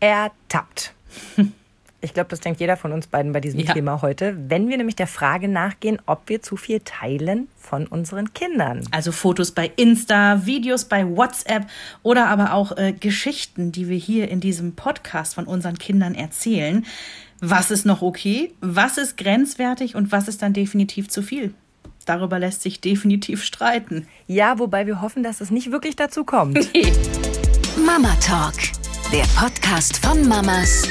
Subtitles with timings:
[0.00, 0.94] ertappt.
[2.02, 3.74] Ich glaube, das denkt jeder von uns beiden bei diesem Ja.
[3.74, 8.32] Thema heute, wenn wir nämlich der Frage nachgehen, ob wir zu viel teilen von unseren
[8.32, 8.84] Kindern.
[8.90, 11.66] Also Fotos bei Insta, Videos bei WhatsApp
[12.02, 16.86] oder aber auch äh, Geschichten, die wir hier in diesem Podcast von unseren Kindern erzählen.
[17.40, 18.54] Was ist noch okay?
[18.62, 21.52] Was ist grenzwertig und was ist dann definitiv zu viel?
[22.06, 24.08] Darüber lässt sich definitiv streiten.
[24.26, 26.56] Ja, wobei wir hoffen, dass es nicht wirklich dazu kommt.
[27.86, 28.54] Mama Talk,
[29.12, 30.86] der Podcast von Mamas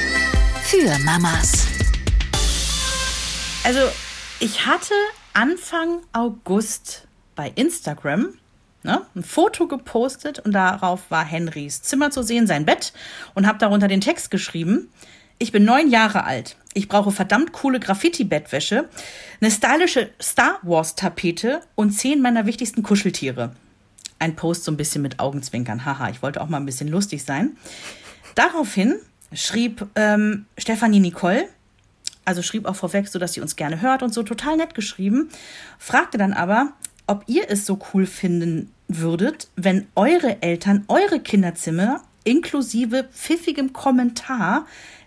[0.64, 1.66] für Mamas.
[3.64, 3.80] Also,
[4.40, 4.92] ich hatte
[5.32, 8.34] Anfang August bei Instagram
[8.82, 12.92] ne, ein Foto gepostet und darauf war Henrys Zimmer zu sehen, sein Bett
[13.34, 14.90] und habe darunter den Text geschrieben.
[15.38, 16.56] Ich bin neun Jahre alt.
[16.74, 18.90] Ich brauche verdammt coole Graffiti-Bettwäsche,
[19.40, 23.52] eine stylische Star Wars-Tapete und zehn meiner wichtigsten Kuscheltiere.
[24.18, 25.86] Ein Post so ein bisschen mit Augenzwinkern.
[25.86, 27.56] Haha, ich wollte auch mal ein bisschen lustig sein.
[28.34, 28.96] Daraufhin
[29.32, 31.48] schrieb ähm, Stefanie Nicole,
[32.24, 35.30] also schrieb auch vorweg, so dass sie uns gerne hört und so total nett geschrieben,
[35.78, 36.72] fragte dann aber,
[37.06, 44.66] ob ihr es so cool finden würdet, wenn eure Eltern eure Kinderzimmer inklusive pfiffigem Kommentar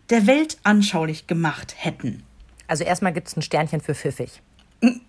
[0.10, 2.24] der Welt anschaulich gemacht hätten.
[2.68, 4.42] Also erstmal gibt es ein Sternchen für pfiffig.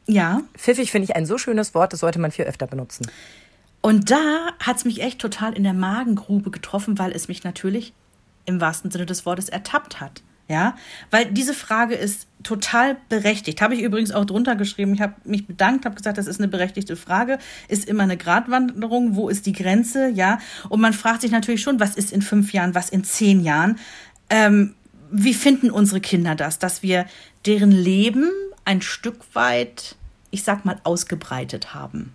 [0.07, 3.11] Ja, Pfiffig finde ich ein so schönes Wort, das sollte man viel öfter benutzen.
[3.81, 7.93] Und da hat es mich echt total in der Magengrube getroffen, weil es mich natürlich
[8.47, 10.23] im wahrsten Sinne des Wortes ertappt hat.
[10.47, 10.77] Ja,
[11.11, 13.63] weil diese Frage ist total berechtigt.
[13.63, 14.93] Habe ich übrigens auch drunter geschrieben.
[14.93, 17.39] Ich habe mich bedankt, habe gesagt, das ist eine berechtigte Frage.
[17.69, 19.17] Ist immer eine Gratwanderung.
[19.17, 20.09] Wo ist die Grenze?
[20.11, 23.43] Ja, und man fragt sich natürlich schon, was ist in fünf Jahren, was in zehn
[23.43, 23.79] Jahren?
[24.29, 24.75] Ähm,
[25.11, 27.07] wie finden unsere Kinder das, dass wir
[27.47, 28.29] deren Leben
[28.67, 29.97] ein Stück weit,
[30.31, 32.13] ich sag mal, ausgebreitet haben?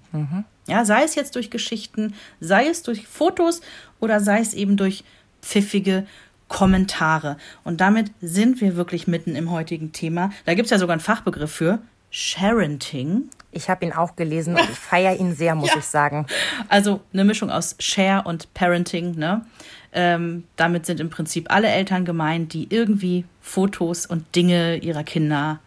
[0.67, 3.61] Ja, sei es jetzt durch Geschichten, sei es durch Fotos
[3.99, 5.03] oder sei es eben durch
[5.41, 6.05] pfiffige
[6.47, 7.37] Kommentare.
[7.63, 10.31] Und damit sind wir wirklich mitten im heutigen Thema.
[10.45, 13.29] Da gibt es ja sogar einen Fachbegriff für Sharenting.
[13.51, 16.25] Ich habe ihn auch gelesen und ich feiere ihn sehr, muss ich sagen.
[16.67, 19.15] Also eine Mischung aus Share und Parenting.
[19.15, 19.45] Ne?
[19.93, 25.59] Ähm, damit sind im Prinzip alle Eltern gemeint, die irgendwie Fotos und Dinge ihrer Kinder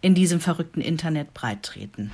[0.00, 2.12] in diesem verrückten Internet breittreten.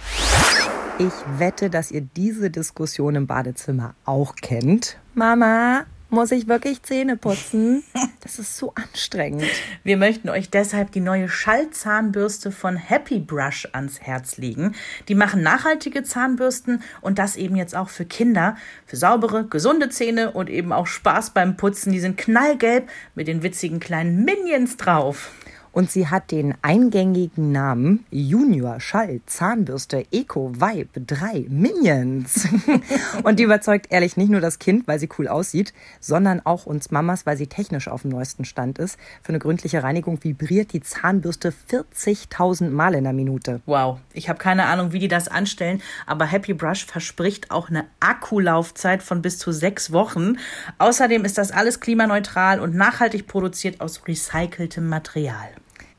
[0.98, 4.96] Ich wette, dass ihr diese Diskussion im Badezimmer auch kennt.
[5.14, 7.82] Mama, muss ich wirklich Zähne putzen?
[8.20, 9.44] Das ist so anstrengend.
[9.82, 14.74] Wir möchten euch deshalb die neue Schallzahnbürste von Happy Brush ans Herz legen.
[15.08, 20.30] Die machen nachhaltige Zahnbürsten und das eben jetzt auch für Kinder, für saubere, gesunde Zähne
[20.30, 21.92] und eben auch Spaß beim Putzen.
[21.92, 25.30] Die sind knallgelb mit den witzigen kleinen Minions drauf.
[25.74, 32.46] Und sie hat den eingängigen Namen Junior Schall Zahnbürste Eco Vibe 3 Minions.
[33.24, 36.92] Und die überzeugt ehrlich nicht nur das Kind, weil sie cool aussieht, sondern auch uns
[36.92, 39.00] Mamas, weil sie technisch auf dem neuesten Stand ist.
[39.24, 43.60] Für eine gründliche Reinigung vibriert die Zahnbürste 40.000 Mal in der Minute.
[43.66, 47.86] Wow, ich habe keine Ahnung, wie die das anstellen, aber Happy Brush verspricht auch eine
[47.98, 50.36] Akkulaufzeit von bis zu sechs Wochen.
[50.78, 55.48] Außerdem ist das alles klimaneutral und nachhaltig produziert aus recyceltem Material.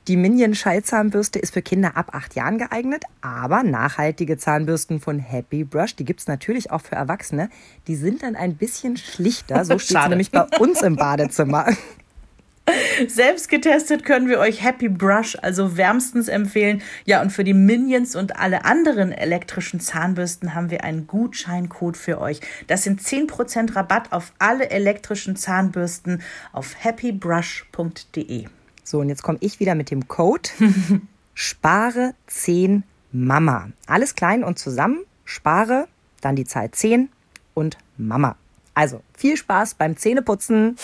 [0.08, 5.64] Die Minion Schallzahnbürste ist für Kinder ab acht Jahren geeignet, aber nachhaltige Zahnbürsten von Happy
[5.64, 7.50] Brush, die gibt's natürlich auch für Erwachsene.
[7.88, 9.66] Die sind dann ein bisschen schlichter.
[9.66, 10.10] So steht Schade.
[10.12, 11.66] nämlich bei uns im Badezimmer.
[13.08, 16.84] Selbst getestet können wir euch Happy Brush also wärmstens empfehlen.
[17.06, 22.22] Ja, und für die Minions und alle anderen elektrischen Zahnbürsten haben wir einen Gutscheincode für
[22.22, 22.42] euch.
[22.68, 26.22] Das sind 10% Rabatt auf alle elektrischen Zahnbürsten
[26.54, 28.46] auf happybrush.de.
[28.86, 30.48] So, und jetzt komme ich wieder mit dem Code
[31.34, 33.70] Spare 10 Mama.
[33.88, 35.00] Alles klein und zusammen.
[35.26, 35.88] Spare,
[36.22, 37.10] dann die Zahl 10
[37.56, 38.36] und Mama.
[38.76, 40.78] Also, viel Spaß beim Zähneputzen.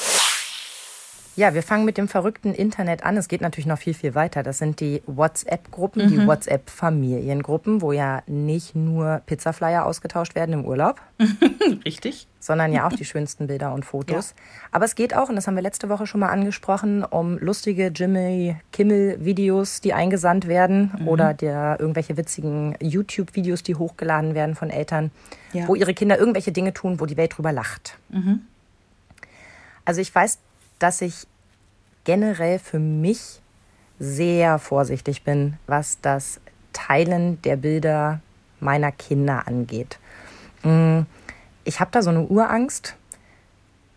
[1.37, 3.15] Ja, wir fangen mit dem verrückten Internet an.
[3.15, 4.43] Es geht natürlich noch viel, viel weiter.
[4.43, 10.99] Das sind die WhatsApp-Gruppen, die WhatsApp-Familiengruppen, wo ja nicht nur Pizzaflyer ausgetauscht werden im Urlaub,
[11.85, 12.27] Richtig?
[12.41, 14.35] sondern ja auch die schönsten Bilder und Fotos.
[14.71, 17.87] Aber es geht auch, und das haben wir letzte Woche schon mal angesprochen, um lustige
[17.87, 25.11] Jimmy Kimmel-Videos, die eingesandt werden oder der irgendwelche witzigen YouTube-Videos, die hochgeladen werden von Eltern,
[25.53, 25.66] Ja.
[25.67, 27.97] wo ihre Kinder irgendwelche Dinge tun, wo die Welt drüber lacht.
[29.85, 30.39] Also ich weiß,
[30.81, 31.28] dass ich
[32.03, 33.41] generell für mich
[33.99, 36.39] sehr vorsichtig bin, was das
[36.73, 38.22] Teilen der Bilder
[38.59, 39.99] meiner Kinder angeht.
[40.63, 41.01] Mm,
[41.63, 42.95] Ich habe da so eine Urangst,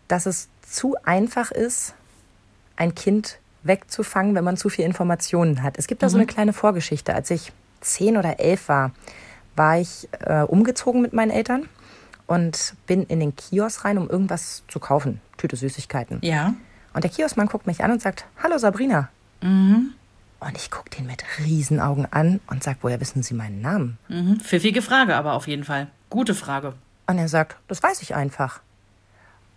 [0.07, 1.95] dass es zu einfach ist,
[2.75, 5.79] ein Kind wegzufangen, wenn man zu viel Informationen hat.
[5.79, 7.15] Es gibt da so eine kleine Vorgeschichte.
[7.15, 8.91] Als ich zehn oder elf war,
[9.55, 11.67] war ich äh, umgezogen mit meinen Eltern
[12.27, 15.21] und bin in den Kiosk rein, um irgendwas zu kaufen.
[15.37, 16.19] Tüte Süßigkeiten.
[16.21, 16.53] Ja.
[16.95, 19.09] Und der Kioskmann guckt mich an und sagt, hallo Sabrina.
[20.39, 23.97] Und ich gucke den mit Riesenaugen an und sage, woher wissen Sie meinen Namen?
[24.07, 24.39] Mhm.
[24.39, 25.87] Pfiffige Frage, aber auf jeden Fall.
[26.09, 26.73] Gute Frage.
[27.07, 28.61] Und er sagt, das weiß ich einfach.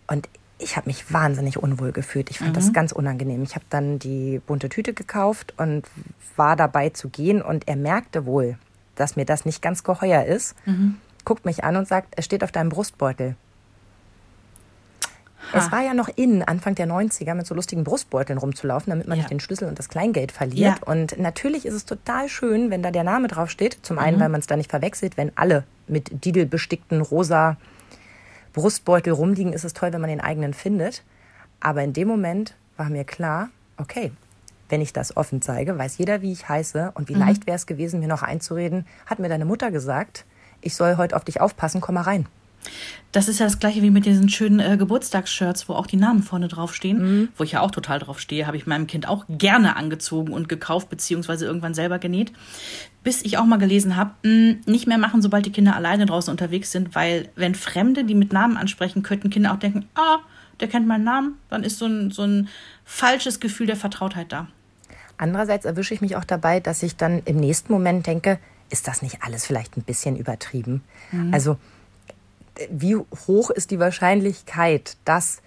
[0.07, 0.27] Und
[0.57, 2.29] ich habe mich wahnsinnig unwohl gefühlt.
[2.29, 3.41] Ich fand das ganz unangenehm.
[3.43, 5.87] Ich habe dann die bunte Tüte gekauft und
[6.35, 7.41] war dabei zu gehen.
[7.41, 8.57] Und er merkte wohl,
[8.95, 10.57] dass mir das nicht ganz geheuer ist,
[11.23, 13.37] guckt mich an und sagt, es steht auf deinem Brustbeutel.
[15.53, 19.17] Es war ja noch in, Anfang der 90er, mit so lustigen Brustbeuteln rumzulaufen, damit man
[19.17, 19.23] Ja.
[19.23, 20.79] nicht den Schlüssel und das Kleingeld verliert.
[20.79, 20.85] Ja.
[20.85, 23.79] Und natürlich ist es total schön, wenn da der Name draufsteht.
[23.81, 27.57] Zum einen, weil man es da nicht verwechselt, wenn alle mit Didel bestickten rosa
[28.53, 31.03] Brustbeutel rumliegen, ist es toll, wenn man den eigenen findet.
[31.59, 34.11] Aber in dem Moment war mir klar, okay,
[34.69, 36.91] wenn ich das offen zeige, weiß jeder, wie ich heiße.
[36.93, 40.25] Und wie leicht wäre es gewesen, mir noch einzureden, hat mir deine Mutter gesagt,
[40.61, 42.27] ich soll heute auf dich aufpassen, komm mal rein.
[43.11, 46.21] Das ist ja das gleiche wie mit diesen schönen äh, Geburtstagsshirts, wo auch die Namen
[46.21, 49.75] vorne draufstehen, wo ich ja auch total drauf stehe, habe ich meinem Kind auch gerne
[49.77, 52.31] angezogen und gekauft, beziehungsweise irgendwann selber genäht.
[53.03, 56.29] Bis ich auch mal gelesen habe, mh, nicht mehr machen, sobald die Kinder alleine draußen
[56.29, 60.19] unterwegs sind, weil wenn Fremde die mit Namen ansprechen, könnten Kinder auch denken, ah,
[60.59, 62.47] der kennt meinen Namen, dann ist so ein, so ein
[62.85, 64.47] falsches Gefühl der Vertrautheit da.
[65.17, 68.39] Andererseits erwische ich mich auch dabei, dass ich dann im nächsten Moment denke,
[68.69, 70.83] ist das nicht alles vielleicht ein bisschen übertrieben?
[71.31, 71.57] Also, äh,
[72.71, 75.41] wie hoch ist die Wahrscheinlichkeit, dass.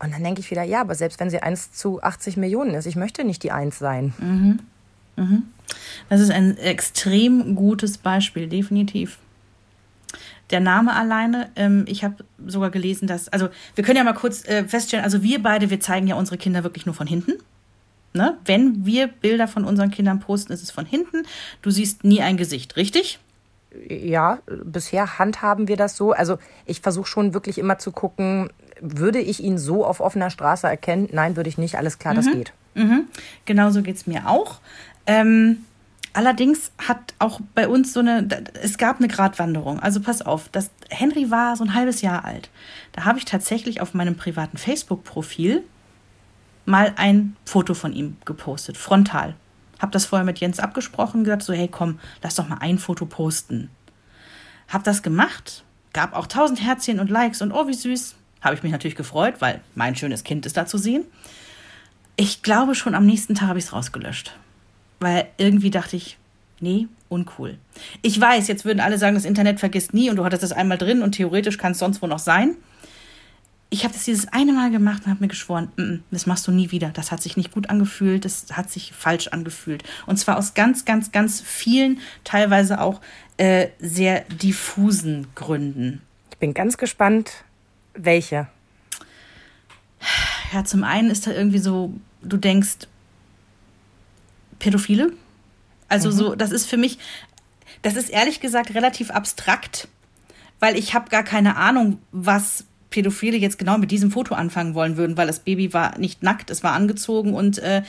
[0.00, 2.86] Und dann denke ich wieder, ja, aber selbst wenn sie 1 zu 80 Millionen ist,
[2.86, 4.12] ich möchte nicht die 1 sein.
[6.08, 9.18] Das ist ein extrem gutes Beispiel, definitiv.
[10.50, 14.46] Der Name alleine, ähm, ich habe sogar gelesen, dass, also wir können ja mal kurz
[14.46, 17.32] äh, feststellen, also wir beide, wir zeigen ja unsere Kinder wirklich nur von hinten.
[18.14, 18.38] Ne?
[18.46, 21.24] Wenn wir Bilder von unseren Kindern posten, ist es von hinten.
[21.60, 23.18] Du siehst nie ein Gesicht, richtig?
[23.86, 26.12] Ja, bisher handhaben wir das so.
[26.12, 30.66] Also, ich versuche schon wirklich immer zu gucken, würde ich ihn so auf offener Straße
[30.66, 31.08] erkennen?
[31.12, 31.76] Nein, würde ich nicht.
[31.76, 32.52] Alles klar, das geht.
[32.74, 33.08] Mhm.
[33.44, 34.60] Genauso geht es mir auch.
[35.06, 35.64] Ähm,
[36.12, 38.28] allerdings hat auch bei uns so eine,
[38.62, 39.80] es gab eine Gratwanderung.
[39.80, 42.50] Also pass auf, das, Henry war so ein halbes Jahr alt.
[42.92, 45.64] Da habe ich tatsächlich auf meinem privaten Facebook-Profil
[46.66, 49.34] mal ein Foto von ihm gepostet, frontal.
[49.78, 53.06] Hab das vorher mit Jens abgesprochen, gesagt so, hey komm, lass doch mal ein Foto
[53.06, 53.70] posten.
[54.68, 58.14] Hab das gemacht, gab auch tausend Herzchen und Likes und oh, wie süß.
[58.40, 61.04] Habe ich mich natürlich gefreut, weil mein schönes Kind ist da zu sehen.
[62.16, 64.36] Ich glaube, schon am nächsten Tag habe ich es rausgelöscht.
[65.00, 66.18] Weil irgendwie dachte ich,
[66.60, 67.58] nee, uncool.
[68.02, 70.78] Ich weiß, jetzt würden alle sagen, das Internet vergisst nie und du hattest das einmal
[70.78, 72.56] drin und theoretisch kann es sonst wo noch sein.
[73.70, 76.46] Ich habe das dieses eine Mal gemacht und habe mir geschworen, "Mm, mm, das machst
[76.46, 76.88] du nie wieder.
[76.90, 79.84] Das hat sich nicht gut angefühlt, das hat sich falsch angefühlt.
[80.06, 83.00] Und zwar aus ganz, ganz, ganz vielen, teilweise auch
[83.36, 86.02] äh, sehr diffusen Gründen.
[86.30, 87.44] Ich bin ganz gespannt,
[87.94, 88.48] welche.
[90.52, 91.92] Ja, zum einen ist da irgendwie so,
[92.22, 92.88] du denkst,
[94.58, 95.12] Pädophile.
[95.88, 96.98] Also so, das ist für mich,
[97.82, 99.88] das ist ehrlich gesagt relativ abstrakt,
[100.60, 104.96] weil ich habe gar keine Ahnung, was Pädophile jetzt genau mit diesem Foto anfangen wollen
[104.96, 107.82] würden, weil das Baby war nicht nackt, es war angezogen und äh,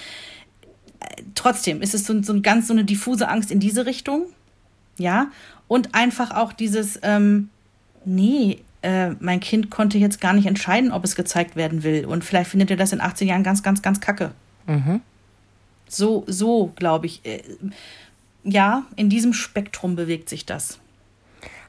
[1.35, 4.25] trotzdem ist es so, so ganz so eine diffuse Angst in diese Richtung,
[4.97, 5.27] ja,
[5.67, 7.49] und einfach auch dieses, ähm,
[8.03, 12.05] nee, äh, mein Kind konnte jetzt gar nicht entscheiden, ob es gezeigt werden will.
[12.05, 14.31] Und vielleicht findet ihr das in 18 Jahren ganz, ganz, ganz kacke.
[15.87, 17.25] So, so glaube ich.
[17.25, 17.43] Äh,
[18.43, 20.79] ja, in diesem Spektrum bewegt sich das.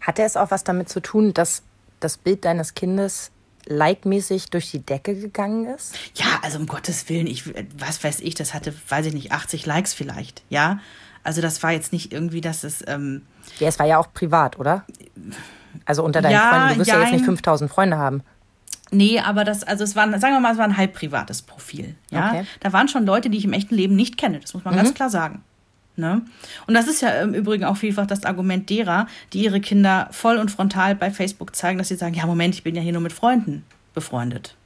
[0.01, 1.63] Hatte es auch was damit zu tun, dass
[2.01, 3.31] das Bild deines Kindes
[3.67, 5.95] likemäßig durch die Decke gegangen ist?
[6.15, 7.45] Ja, also um Gottes Willen, ich,
[7.79, 10.81] was weiß ich, das hatte, weiß ich nicht, 80 Likes vielleicht, ja.
[11.23, 13.23] Also das war jetzt nicht irgendwie, dass es, ähm,
[13.59, 14.85] Ja, es war ja auch privat, oder?
[15.85, 16.69] Also unter deinen Ja, Freunden.
[16.75, 17.15] Du wirst ja jetzt jein.
[17.17, 18.23] nicht 5000 Freunde haben.
[18.91, 21.95] nee, aber das, also es war, sagen wir mal, es war ein halb privates Profil,
[22.11, 22.31] ja.
[22.31, 22.47] Okay.
[22.61, 24.95] Da waren schon Leute, die ich im echten Leben nicht kenne, das muss man ganz
[24.95, 25.45] klar sagen.
[26.01, 26.23] Ne?
[26.67, 30.39] Und das ist ja im Übrigen auch vielfach das Argument derer, die ihre Kinder voll
[30.39, 33.03] und frontal bei Facebook zeigen, dass sie sagen, ja Moment, ich bin ja hier nur
[33.03, 33.65] mit Freunden
[33.95, 34.57] befreundet.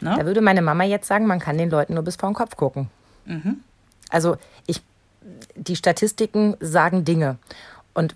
[0.00, 0.14] Ne?
[0.16, 2.56] Da würde meine Mama jetzt sagen, man kann den Leuten nur bis vor den Kopf
[2.56, 2.90] gucken.
[4.10, 4.82] Also ich,
[5.56, 7.38] die Statistiken sagen Dinge.
[7.94, 8.14] Und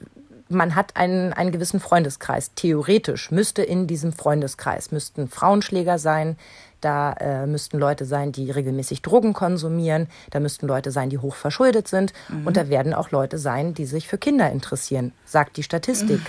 [0.49, 2.53] man hat einen, einen gewissen Freundeskreis.
[2.55, 6.37] Theoretisch müsste in diesem Freundeskreis müssten Frauenschläger sein,
[6.81, 11.35] da äh, müssten Leute sein, die regelmäßig Drogen konsumieren, da müssten Leute sein, die hoch
[11.35, 12.13] verschuldet sind
[12.45, 16.21] und da werden auch Leute sein, die sich für Kinder interessieren, sagt die Statistik.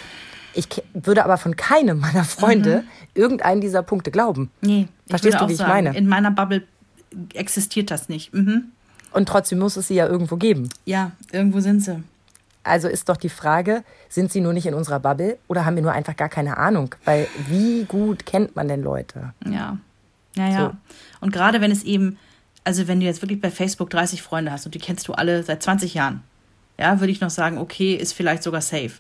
[0.56, 4.50] Ich ke- würde aber von keinem meiner Freunde irgendeinen dieser Punkte glauben.
[4.62, 5.96] Nee, ich Verstehst du, wie ich sagen, meine?
[5.98, 6.64] In meiner Bubble
[7.34, 8.34] existiert das nicht.
[8.34, 8.66] Mhm.
[9.12, 10.70] Und trotzdem muss es sie ja irgendwo geben.
[10.86, 12.04] Ja, irgendwo sind sie.
[12.64, 15.82] Also ist doch die Frage, sind sie nur nicht in unserer Bubble oder haben wir
[15.84, 16.94] nur einfach gar keine Ahnung?
[17.06, 19.34] Weil wie gut kennt man denn Leute?
[19.46, 19.78] Ja.
[20.40, 20.60] Ja, ja.
[20.60, 20.96] So.
[21.22, 22.18] Und gerade wenn es eben,
[22.64, 25.44] also wenn du jetzt wirklich bei Facebook 30 Freunde hast und die kennst du alle
[25.44, 26.24] seit 20 Jahren,
[26.78, 28.94] ja, würde ich noch sagen, okay, ist vielleicht sogar safe.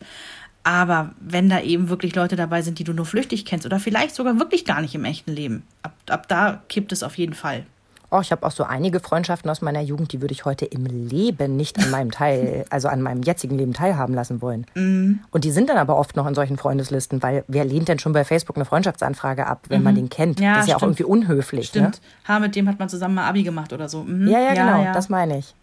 [0.63, 4.13] Aber wenn da eben wirklich Leute dabei sind, die du nur flüchtig kennst oder vielleicht
[4.13, 7.65] sogar wirklich gar nicht im echten Leben, ab, ab da kippt es auf jeden Fall.
[8.11, 10.85] Oh, ich habe auch so einige Freundschaften aus meiner Jugend, die würde ich heute im
[10.85, 14.65] Leben nicht an meinem Teil, also an meinem jetzigen Leben teilhaben lassen wollen.
[14.73, 15.19] Mhm.
[15.31, 18.13] Und die sind dann aber oft noch in solchen Freundeslisten, weil wer lehnt denn schon
[18.13, 20.39] bei Facebook eine Freundschaftsanfrage ab, wenn man den kennt?
[20.39, 20.45] Mhm.
[20.45, 21.67] Ja, das ist ja auch irgendwie unhöflich.
[21.67, 22.01] Stimmt.
[22.27, 24.03] Ha, mit dem hat man zusammen mal Abi gemacht oder so.
[24.03, 24.25] Mhm.
[24.25, 24.31] Ne?
[24.31, 25.53] Ja, ja, genau, das meine ich.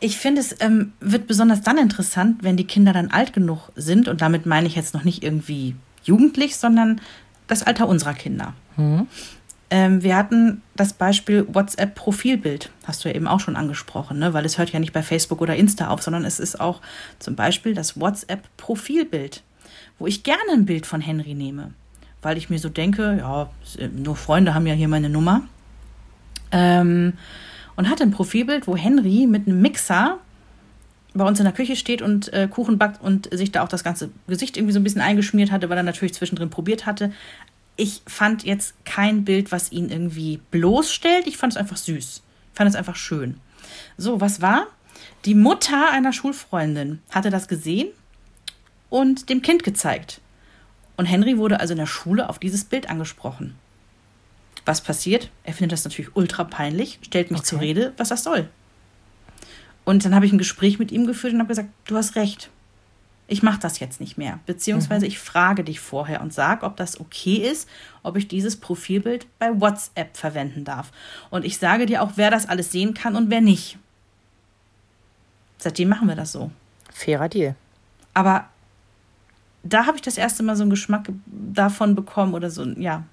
[0.00, 4.08] Ich finde, es ähm, wird besonders dann interessant, wenn die Kinder dann alt genug sind.
[4.08, 7.00] Und damit meine ich jetzt noch nicht irgendwie jugendlich, sondern
[7.46, 8.54] das Alter unserer Kinder.
[9.74, 14.34] Ähm, wir hatten das Beispiel WhatsApp-Profilbild, hast du ja eben auch schon angesprochen, ne?
[14.34, 16.82] weil es hört ja nicht bei Facebook oder Insta auf, sondern es ist auch
[17.18, 19.42] zum Beispiel das WhatsApp-Profilbild,
[19.98, 21.72] wo ich gerne ein Bild von Henry nehme,
[22.20, 23.48] weil ich mir so denke, ja,
[23.96, 25.40] nur Freunde haben ja hier meine Nummer.
[26.50, 27.14] Ähm,
[27.74, 30.18] und hatte ein Profilbild, wo Henry mit einem Mixer
[31.14, 33.84] bei uns in der Küche steht und äh, Kuchen backt und sich da auch das
[33.84, 37.12] ganze Gesicht irgendwie so ein bisschen eingeschmiert hatte, weil er natürlich zwischendrin probiert hatte.
[37.82, 41.26] Ich fand jetzt kein Bild, was ihn irgendwie bloßstellt.
[41.26, 42.22] Ich fand es einfach süß.
[42.52, 43.40] Ich fand es einfach schön.
[43.96, 44.68] So, was war?
[45.24, 47.88] Die Mutter einer Schulfreundin hatte das gesehen
[48.88, 50.20] und dem Kind gezeigt.
[50.96, 53.56] Und Henry wurde also in der Schule auf dieses Bild angesprochen.
[54.64, 55.30] Was passiert?
[55.42, 57.48] Er findet das natürlich ultra peinlich, stellt mich Okay.
[57.48, 58.48] zur Rede, was das soll.
[59.84, 62.48] Und dann habe ich ein Gespräch mit ihm geführt und habe gesagt, du hast recht.
[63.32, 64.40] Ich mache das jetzt nicht mehr.
[64.44, 67.66] Beziehungsweise ich frage dich vorher und sag, ob das okay ist,
[68.02, 70.92] ob ich dieses Profilbild bei WhatsApp verwenden darf.
[71.30, 73.78] Und ich sage dir auch, wer das alles sehen kann und wer nicht.
[75.56, 76.50] Seitdem machen wir das so.
[76.92, 77.54] Fairer Deal.
[78.12, 78.50] Aber
[79.62, 83.04] da habe ich das erste Mal so einen Geschmack davon bekommen oder so, ja,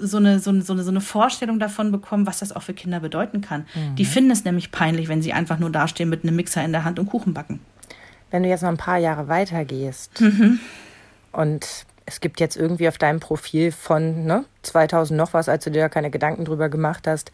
[0.00, 2.74] so eine, so, eine, so, eine, so eine Vorstellung davon bekommen, was das auch für
[2.74, 3.64] Kinder bedeuten kann.
[3.96, 6.82] Die finden es nämlich peinlich, wenn sie einfach nur dastehen mit einem Mixer in der
[6.82, 7.60] Hand und Kuchen backen.
[8.30, 10.22] Wenn du jetzt noch ein paar Jahre weiter gehst
[11.32, 11.66] und
[12.06, 15.82] es gibt jetzt irgendwie auf deinem Profil von ne, 2000 noch was, als du dir
[15.82, 17.30] da keine Gedanken drüber gemacht hast,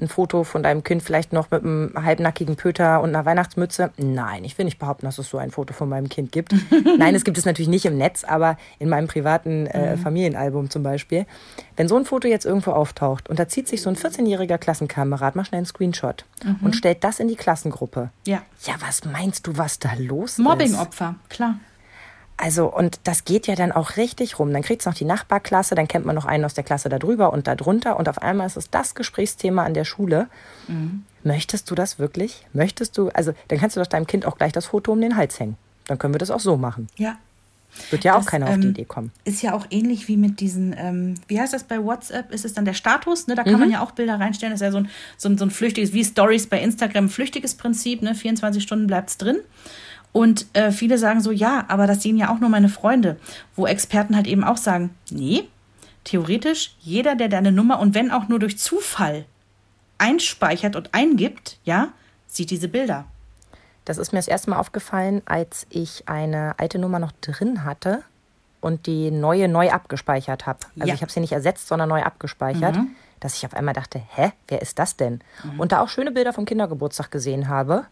[0.00, 3.90] ein Foto von deinem Kind vielleicht noch mit einem halbnackigen Pöter und einer Weihnachtsmütze.
[3.96, 6.54] Nein, ich will nicht behaupten, dass es so ein Foto von meinem Kind gibt.
[6.98, 10.82] Nein, es gibt es natürlich nicht im Netz, aber in meinem privaten äh, Familienalbum zum
[10.82, 11.26] Beispiel.
[11.76, 15.36] Wenn so ein Foto jetzt irgendwo auftaucht und da zieht sich so ein 14-jähriger Klassenkamerad
[15.36, 16.24] mal schnell einen Screenshot
[16.62, 18.10] und stellt das in die Klassengruppe.
[18.26, 18.42] Ja.
[18.64, 20.38] Ja, was meinst du, was da los ist?
[20.38, 21.56] Mobbingopfer, klar.
[22.40, 24.52] Also, und das geht ja dann auch richtig rum.
[24.52, 27.32] Dann kriegt's noch die Nachbarklasse, dann kennt man noch einen aus der Klasse da drüber
[27.32, 30.28] und da drunter und auf einmal ist es das Gesprächsthema an der Schule.
[31.24, 32.46] Möchtest du das wirklich?
[32.52, 35.16] Möchtest du, also, dann kannst du doch deinem Kind auch gleich das Foto um den
[35.16, 35.56] Hals hängen.
[35.88, 36.86] Dann können wir das auch so machen.
[36.96, 37.18] Ja.
[37.90, 39.10] Wird ja auch Das, keiner auf die ähm, Idee kommen.
[39.24, 42.32] Ist ja auch ähnlich wie mit diesen, ähm, wie heißt das bei WhatsApp?
[42.32, 43.26] Ist es dann der Status?
[43.26, 43.34] Ne?
[43.34, 44.52] Da kann man ja auch Bilder reinstellen.
[44.52, 47.08] Das ist ja so ein, so ein, so ein flüchtiges, wie Stories bei Instagram, ein
[47.08, 48.02] flüchtiges Prinzip.
[48.02, 48.14] Ne?
[48.14, 49.38] 24 Stunden bleibt es drin.
[50.12, 53.18] Und äh, viele sagen so, ja, aber das sehen ja auch nur meine Freunde.
[53.54, 55.44] Wo Experten halt eben auch sagen, nee,
[56.04, 59.26] theoretisch jeder, der deine Nummer und wenn auch nur durch Zufall
[59.98, 61.88] einspeichert und eingibt, ja,
[62.26, 63.04] sieht diese Bilder.
[63.84, 68.02] Das ist mir das erste Mal aufgefallen, als ich eine alte Nummer noch drin hatte
[68.60, 70.60] und die neue neu abgespeichert habe.
[70.78, 70.94] Also Ja.
[70.94, 72.76] ich habe sie nicht ersetzt, sondern neu abgespeichert.
[73.20, 75.20] Dass ich auf einmal dachte, hä, wer ist das denn?
[75.58, 77.86] Und da auch schöne Bilder vom Kindergeburtstag gesehen habe.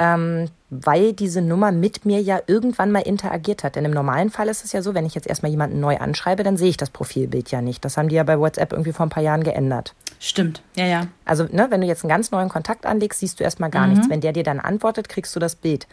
[0.00, 3.76] Ähm, weil diese Nummer mit mir ja irgendwann mal interagiert hat.
[3.76, 6.42] Denn im normalen Fall ist es ja so, wenn ich jetzt erstmal jemanden neu anschreibe,
[6.42, 7.84] dann sehe ich das Profilbild ja nicht.
[7.84, 9.94] Das haben die ja bei WhatsApp irgendwie vor ein paar Jahren geändert.
[10.18, 11.06] Stimmt, ja, ja.
[11.24, 14.08] Also, ne, wenn du jetzt einen ganz neuen Kontakt anlegst, siehst du erstmal gar nichts.
[14.08, 15.86] Wenn der dir dann antwortet, kriegst du das Bild.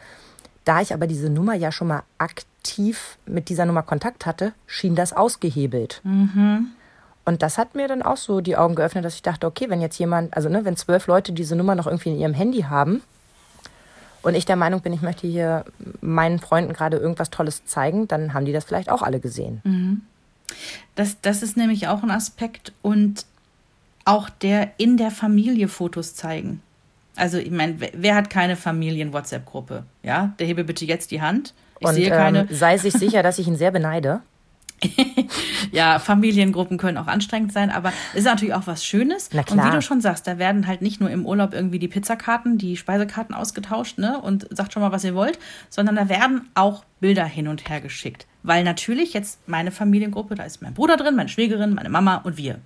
[0.63, 4.95] Da ich aber diese Nummer ja schon mal aktiv mit dieser Nummer Kontakt hatte, schien
[4.95, 6.01] das ausgehebelt.
[7.25, 9.81] Und das hat mir dann auch so die Augen geöffnet, dass ich dachte, okay, wenn
[9.81, 13.01] jetzt jemand, also ne, wenn zwölf Leute diese Nummer noch irgendwie in ihrem Handy haben
[14.21, 15.65] und ich der Meinung bin, ich möchte hier
[16.01, 20.07] meinen Freunden gerade irgendwas Tolles zeigen, dann haben die das vielleicht auch alle gesehen.
[20.95, 23.25] Das, das ist nämlich auch ein Aspekt und
[24.05, 26.61] auch der in der Familie Fotos zeigen.
[27.15, 29.83] Also, ich meine, wer, wer hat keine Familien-WhatsApp-Gruppe?
[30.03, 31.53] Ja, der hebe bitte jetzt die Hand.
[31.79, 32.41] Ich und sehe keine.
[32.41, 34.21] ähm, sei sich sicher, dass ich ihn sehr beneide.
[35.71, 39.29] Ja, Familiengruppen können auch anstrengend sein, aber es ist natürlich auch was Schönes.
[39.33, 39.67] Na Und klar.
[39.67, 42.77] wie du schon sagst, da werden halt nicht nur im Urlaub irgendwie die Pizzakarten, die
[42.77, 44.19] Speisekarten ausgetauscht, ne?
[44.19, 47.81] Und sagt schon mal, was ihr wollt, sondern da werden auch Bilder hin und her
[47.81, 48.27] geschickt.
[48.43, 52.37] Weil natürlich jetzt meine Familiengruppe, da ist mein Bruder drin, meine Schwägerin, meine Mama und
[52.37, 52.59] wir.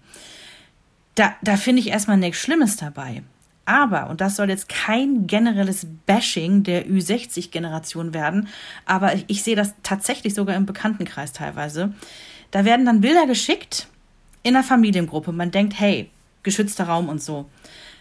[1.16, 3.24] Da, da finde ich erstmal nichts Schlimmes dabei.
[3.72, 8.50] Aber, und das soll jetzt kein generelles Bashing der Ü60-Generation werden,
[8.86, 11.94] aber ich, ich sehe das tatsächlich sogar im Bekanntenkreis teilweise.
[12.52, 13.88] Da werden dann Bilder geschickt
[14.44, 15.32] in einer Familiengruppe.
[15.32, 16.10] Man denkt, hey,
[16.44, 17.46] geschützter Raum und so.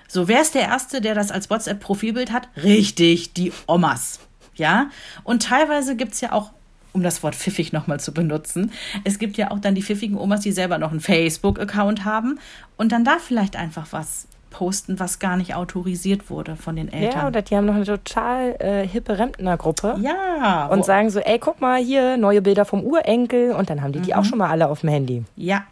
[0.08, 2.48] So, wer ist der Erste, der das als WhatsApp-Profilbild hat?
[2.56, 4.18] Richtig, die Omas.
[4.56, 4.90] Ja,
[5.22, 6.50] und teilweise gibt es ja auch
[6.92, 8.72] um das Wort pfiffig nochmal zu benutzen.
[9.04, 12.40] Es gibt ja auch dann die pfiffigen Omas, die selber noch einen Facebook-Account haben
[12.76, 17.20] und dann da vielleicht einfach was posten, was gar nicht autorisiert wurde von den Eltern.
[17.20, 19.96] Ja, oder die haben noch eine total äh, hippe Rentnergruppe.
[20.00, 20.66] Ja.
[20.66, 23.52] Und sagen so, ey, guck mal hier, neue Bilder vom Urenkel.
[23.52, 25.24] Und dann haben die die auch schon mal alle auf dem Handy.
[25.36, 25.64] Ja.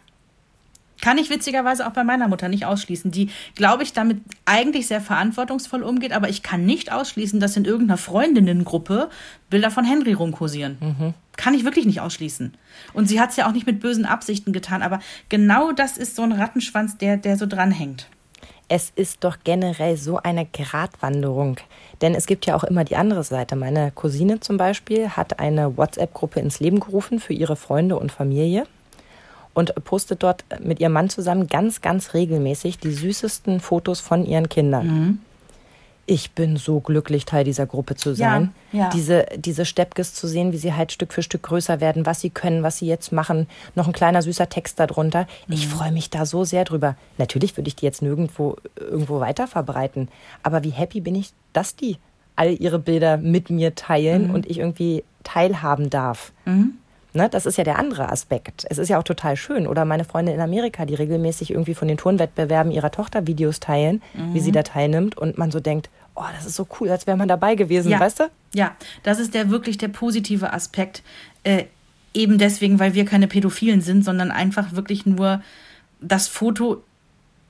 [1.01, 4.99] Kann ich witzigerweise auch bei meiner Mutter nicht ausschließen, die, glaube ich, damit eigentlich sehr
[4.99, 9.09] verantwortungsvoll umgeht, aber ich kann nicht ausschließen, dass in irgendeiner Freundinnengruppe
[9.49, 11.13] Bilder von Henry rumkursieren.
[11.37, 12.53] Kann ich wirklich nicht ausschließen.
[12.93, 16.17] Und sie hat es ja auch nicht mit bösen Absichten getan, aber genau das ist
[16.17, 18.07] so ein Rattenschwanz, der, der so dranhängt.
[18.69, 21.57] Es ist doch generell so eine Gratwanderung.
[22.01, 23.55] Denn es gibt ja auch immer die andere Seite.
[23.55, 28.67] Meine Cousine zum Beispiel hat eine WhatsApp-Gruppe ins Leben gerufen für ihre Freunde und Familie
[29.55, 34.47] und postet dort mit ihrem Mann zusammen ganz, ganz regelmäßig die süßesten Fotos von ihren
[34.49, 35.19] Kindern.
[36.09, 38.53] Ich bin so glücklich, Teil dieser Gruppe zu sein.
[38.71, 38.89] Ja, ja.
[38.89, 42.31] Diese, diese Steppkes zu sehen, wie sie halt Stück für Stück größer werden, was sie
[42.31, 43.47] können, was sie jetzt machen.
[43.75, 45.27] Noch ein kleiner süßer Text darunter.
[45.47, 46.95] Ich freue mich da so sehr drüber.
[47.17, 50.09] Natürlich würde ich die jetzt nirgendwo irgendwo weiter verbreiten.
[50.41, 51.97] Aber wie happy bin ich, dass die
[52.35, 56.31] all ihre Bilder mit mir teilen und ich irgendwie teilhaben darf.
[57.11, 58.67] Ne, das ist ja der andere Aspekt.
[58.69, 59.65] Es ist ja auch total schön.
[59.65, 64.01] Oder meine Freunde in Amerika, die regelmäßig irgendwie von den Turnwettbewerben ihrer Tochter Videos teilen,
[64.31, 65.89] wie sie da teilnimmt und man so denkt,
[66.19, 67.99] oh, das ist so cool, als wäre man dabei gewesen, Ja.
[67.99, 68.23] weißt du?
[68.53, 71.01] Ja, das ist der wirklich der positive Aspekt.
[71.43, 71.65] Äh,
[72.13, 75.41] eben deswegen, weil wir keine Pädophilen sind, sondern einfach wirklich nur
[76.01, 76.83] das Foto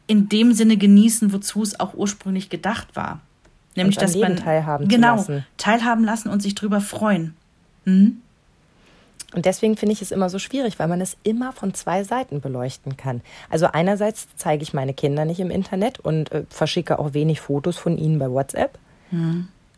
[0.07, 3.21] in dem Sinne genießen, wozu es auch ursprünglich gedacht war.
[3.75, 5.25] Nämlich, dass man teilhaben genau
[5.57, 7.35] teilhaben lassen und sich drüber freuen.
[9.35, 12.41] Und deswegen finde ich es immer so schwierig, weil man es immer von zwei Seiten
[12.41, 13.21] beleuchten kann.
[13.49, 17.77] Also einerseits zeige ich meine Kinder nicht im Internet und äh, verschicke auch wenig Fotos
[17.77, 18.79] von ihnen bei WhatsApp.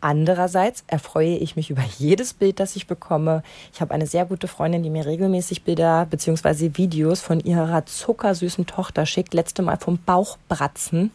[0.00, 3.44] Andererseits erfreue ich mich über jedes Bild, das ich bekomme.
[3.72, 6.72] Ich habe eine sehr gute Freundin, die mir regelmäßig Bilder bzw.
[6.74, 9.32] Videos von ihrer zuckersüßen Tochter schickt.
[9.32, 11.12] Letzte Mal vom Bauchbratzen.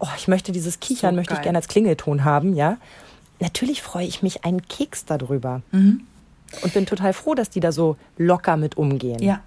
[0.00, 2.78] Oh, ich möchte dieses Kichern, So möchte ich gerne als Klingelton haben, ja.
[3.38, 5.62] Natürlich freue ich mich einen Keks darüber.
[6.62, 9.22] Und bin total froh, dass die da so locker mit umgehen.
[9.22, 9.40] Ja.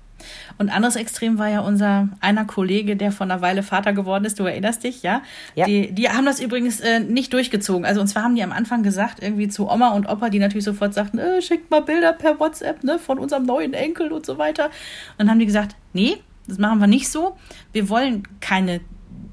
[0.58, 4.40] Und anderes Extrem war ja unser einer Kollege, der vor einer Weile Vater geworden ist.
[4.40, 5.22] Du erinnerst dich, ja?
[5.56, 5.66] Ja.
[5.66, 7.86] Die, die haben das übrigens äh, nicht durchgezogen.
[7.86, 10.66] Also und zwar haben die am Anfang gesagt, irgendwie zu Oma und Opa, die natürlich
[10.66, 14.38] sofort sagten, äh, schickt mal Bilder per WhatsApp, ne, von unserem neuen Enkel und so
[14.38, 14.66] weiter.
[14.66, 14.72] Und
[15.20, 16.18] dann haben die gesagt, nee,
[16.48, 17.38] das machen wir nicht so.
[17.72, 18.82] Wir wollen keine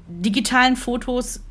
[0.07, 1.41] digitalen Fotos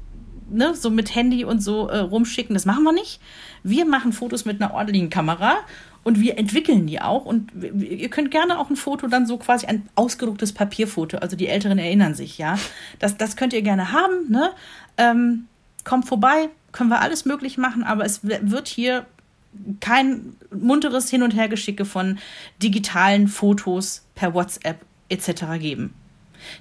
[0.50, 3.20] ne, so mit Handy und so äh, rumschicken, das machen wir nicht.
[3.62, 5.56] Wir machen Fotos mit einer ordentlichen Kamera
[6.04, 7.24] und wir entwickeln die auch.
[7.24, 11.48] Und ihr könnt gerne auch ein Foto, dann so quasi ein ausgedrucktes Papierfoto, also die
[11.48, 12.58] Älteren erinnern sich, ja.
[12.98, 14.52] Das, das könnt ihr gerne haben, ne?
[14.96, 15.46] Ähm,
[15.82, 19.06] kommt vorbei, können wir alles möglich machen, aber es wird hier
[19.80, 22.18] kein munteres Hin- und Hergeschicke von
[22.62, 25.58] digitalen Fotos per WhatsApp etc.
[25.58, 25.94] geben.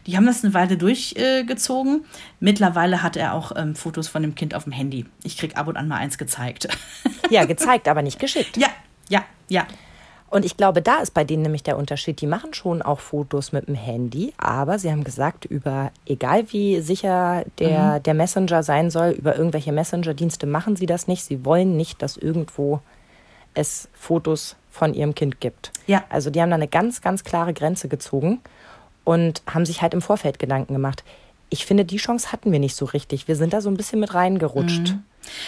[0.05, 2.05] Die haben das eine Weile durchgezogen.
[2.39, 5.05] Mittlerweile hat er auch ähm, Fotos von dem Kind auf dem Handy.
[5.23, 6.67] Ich krieg ab und an mal eins gezeigt.
[7.29, 8.57] Ja, gezeigt, aber nicht geschickt.
[8.57, 8.67] ja,
[9.13, 9.67] ja, ja.
[10.29, 12.19] Und ich glaube, da ist bei denen nämlich der Unterschied.
[12.19, 16.81] Die machen schon auch Fotos mit dem Handy, aber sie haben gesagt, über, egal wie
[16.81, 21.23] sicher der, der Messenger sein soll, über irgendwelche Messenger-Dienste machen sie das nicht.
[21.23, 22.79] Sie wollen nicht, dass irgendwo
[23.53, 25.71] es Fotos von ihrem Kind gibt.
[25.85, 26.03] Ja.
[26.09, 28.41] Also die haben da eine ganz, ganz klare Grenze gezogen
[29.03, 31.03] und haben sich halt im Vorfeld Gedanken gemacht.
[31.51, 33.27] Ich finde, die Chance hatten wir nicht so richtig.
[33.27, 34.95] Wir sind da so ein bisschen mit reingerutscht.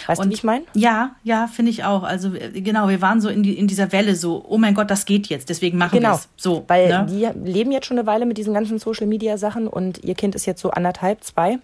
[0.06, 0.64] Weißt du, wie ich meine?
[0.74, 2.02] Ja, ja, finde ich auch.
[2.02, 4.90] Also äh, genau, wir waren so in, die, in dieser Welle so, oh mein Gott,
[4.90, 6.14] das geht jetzt, deswegen machen wir Genau.
[6.14, 6.28] es.
[6.36, 7.06] So, Weil ne?
[7.08, 10.34] die leben jetzt schon eine Weile mit diesen ganzen Social Media Sachen und ihr Kind
[10.34, 11.58] ist jetzt so anderthalb, zwei.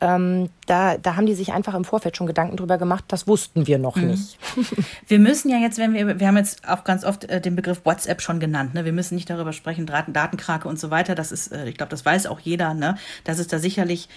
[0.00, 3.66] Ähm, da, da haben die sich einfach im Vorfeld schon Gedanken drüber gemacht, das wussten
[3.66, 3.82] wir Mhm.
[3.82, 4.38] noch nicht.
[5.06, 7.82] Wir müssen ja jetzt, wenn wir, wir haben jetzt auch ganz oft äh, den Begriff
[7.84, 8.84] WhatsApp schon genannt, ne?
[8.84, 11.14] Wir müssen nicht darüber sprechen, Daten, Datenkrake und so weiter.
[11.14, 12.96] Das ist, äh, ich glaube, das weiß auch jeder, ne?
[13.24, 14.08] Dass es da sicherlich,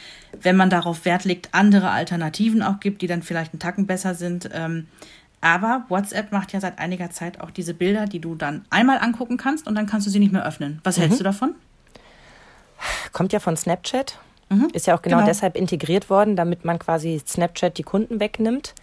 [0.41, 4.15] wenn man darauf Wert legt, andere Alternativen auch gibt, die dann vielleicht einen Tacken besser
[4.15, 4.49] sind.
[4.53, 4.87] Ähm,
[5.41, 9.37] aber WhatsApp macht ja seit einiger Zeit auch diese Bilder, die du dann einmal angucken
[9.37, 10.81] kannst und dann kannst du sie nicht mehr öffnen.
[10.83, 11.01] Was Mhm.
[11.01, 11.53] hältst du davon?
[13.11, 14.17] Kommt ja von Snapchat.
[14.73, 15.27] Ist ja auch genau, genau.
[15.27, 18.73] deshalb integriert worden, damit man quasi Snapchat die Kunden wegnimmt.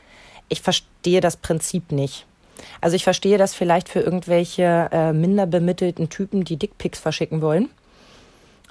[0.48, 2.26] Ich verstehe das Prinzip nicht.
[2.80, 7.70] Also ich verstehe das vielleicht für irgendwelche äh, minder bemittelten Typen, die Dickpics verschicken wollen.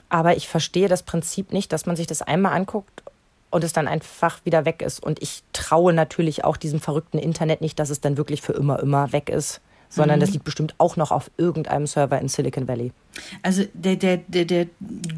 [0.10, 3.04] Aber ich verstehe das Prinzip nicht, dass man sich das einmal anguckt
[3.50, 5.02] und es dann einfach wieder weg ist.
[5.02, 8.80] Und ich traue natürlich auch diesem verrückten Internet nicht, dass es dann wirklich für immer,
[8.80, 9.62] immer weg ist,
[9.94, 12.92] sondern das liegt bestimmt auch noch auf irgendeinem Server in Silicon Valley.
[13.44, 14.68] Also der, der, der, der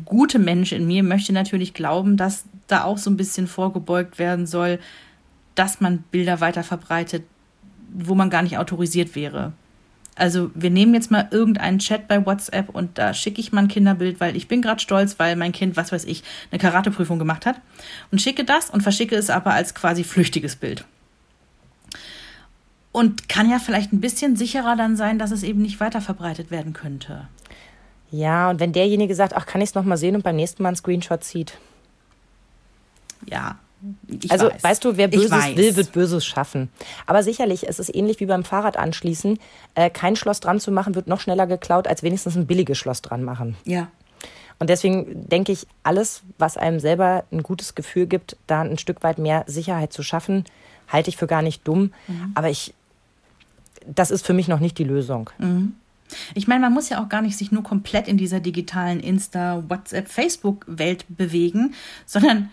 [0.03, 4.45] gute Mensch in mir möchte natürlich glauben, dass da auch so ein bisschen vorgebeugt werden
[4.45, 4.79] soll,
[5.55, 7.23] dass man Bilder weiter verbreitet,
[7.93, 9.53] wo man gar nicht autorisiert wäre.
[10.15, 13.67] Also wir nehmen jetzt mal irgendeinen Chat bei WhatsApp und da schicke ich mal ein
[13.67, 17.45] Kinderbild, weil ich bin gerade stolz, weil mein Kind, was weiß ich, eine Karateprüfung gemacht
[17.45, 17.61] hat
[18.11, 20.85] und schicke das und verschicke es aber als quasi flüchtiges Bild.
[22.95, 26.49] Und kann ja vielleicht ein bisschen sicherer dann sein, dass es eben nicht weiter verbreitet
[26.49, 27.27] werden könnte.
[28.09, 30.69] Ja, und wenn derjenige sagt, ach, kann ich es nochmal sehen und beim nächsten Mal
[30.69, 31.57] einen Screenshot zieht.
[33.25, 33.59] Ja.
[34.07, 34.63] Ich also, weiß.
[34.63, 36.69] weißt du, wer Böses will, wird Böses schaffen.
[37.05, 39.39] Aber sicherlich, es ist ähnlich wie beim Fahrrad anschließen.
[39.75, 43.01] Äh, kein Schloss dran zu machen, wird noch schneller geklaut, als wenigstens ein billiges Schloss
[43.01, 43.57] dran machen.
[43.65, 43.89] Ja.
[44.57, 49.03] Und deswegen denke ich, alles, was einem selber ein gutes Gefühl gibt, da ein Stück
[49.03, 50.45] weit mehr Sicherheit zu schaffen,
[50.87, 51.91] halte ich für gar nicht dumm.
[52.35, 52.73] Aber ich,
[53.93, 55.29] das ist für mich noch nicht die Lösung.
[56.35, 59.63] Ich meine, man muss ja auch gar nicht sich nur komplett in dieser digitalen Insta,
[59.67, 61.73] WhatsApp, Facebook-Welt bewegen,
[62.05, 62.49] sondern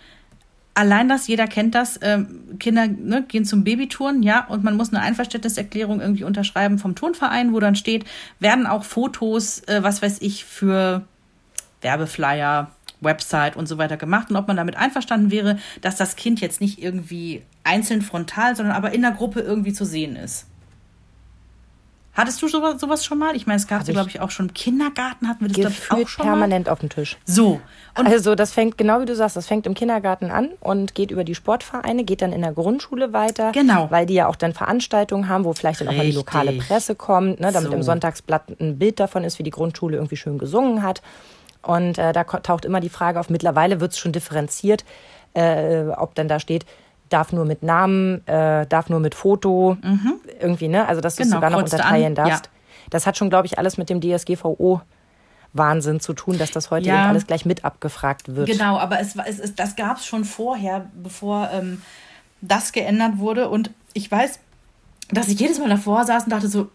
[0.75, 4.89] allein das, jeder kennt das, ähm, Kinder ne, gehen zum Babytouren, ja, und man muss
[4.89, 8.05] eine Einverständniserklärung irgendwie unterschreiben vom Turnverein, wo dann steht,
[8.41, 11.05] werden auch Fotos, äh, was weiß ich, für
[11.83, 16.41] Werbeflyer, Website und so weiter gemacht und ob man damit einverstanden wäre, dass das Kind
[16.41, 20.47] jetzt nicht irgendwie einzeln frontal, sondern aber in der Gruppe irgendwie zu sehen ist.
[22.15, 23.35] Hattest du sowas, sowas schon mal?
[23.35, 26.05] Ich meine, es gab ich glaube ich, auch schon im Kindergarten, hatten wir das, Gefühlt
[26.05, 27.15] auch schon permanent auf dem Tisch.
[27.15, 27.33] mal.
[27.33, 27.61] So.
[27.99, 31.11] Und also das fängt, genau wie du sagst, das fängt im Kindergarten an und geht
[31.11, 33.53] über die Sportvereine, geht dann in der Grundschule weiter.
[33.53, 33.91] Genau.
[33.91, 36.27] Weil die ja auch dann Veranstaltungen haben, wo vielleicht dann auch mal die Richtig.
[36.27, 37.77] lokale Presse kommt, ne, damit So.
[37.77, 41.01] im Sonntagsblatt ein Bild davon ist, wie die Grundschule irgendwie schön gesungen hat.
[41.63, 44.85] Und äh, da taucht immer die Frage auf, mittlerweile wird es schon differenziert,
[45.35, 46.67] äh, ob dann da steht,
[47.13, 49.77] darf nur mit Namen, äh, darf nur mit Foto,
[50.41, 50.87] irgendwie, ne?
[50.89, 52.31] Also dass du es Genau, sogar noch unterteilen an, ja.
[52.31, 52.51] darfst.
[52.91, 54.81] Das hat schon, glaube ich, alles mit dem DSGVO
[55.55, 56.95] Wahnsinn zu tun, dass das heute Ja.
[57.01, 58.49] eben alles gleich mit abgefragt wird.
[58.49, 61.83] Genau, aber es, es, es, das gab es schon vorher, bevor ähm,
[62.41, 63.49] das geändert wurde.
[63.51, 64.39] Und ich weiß,
[65.11, 66.71] dass ich jedes Mal davor saß und dachte so,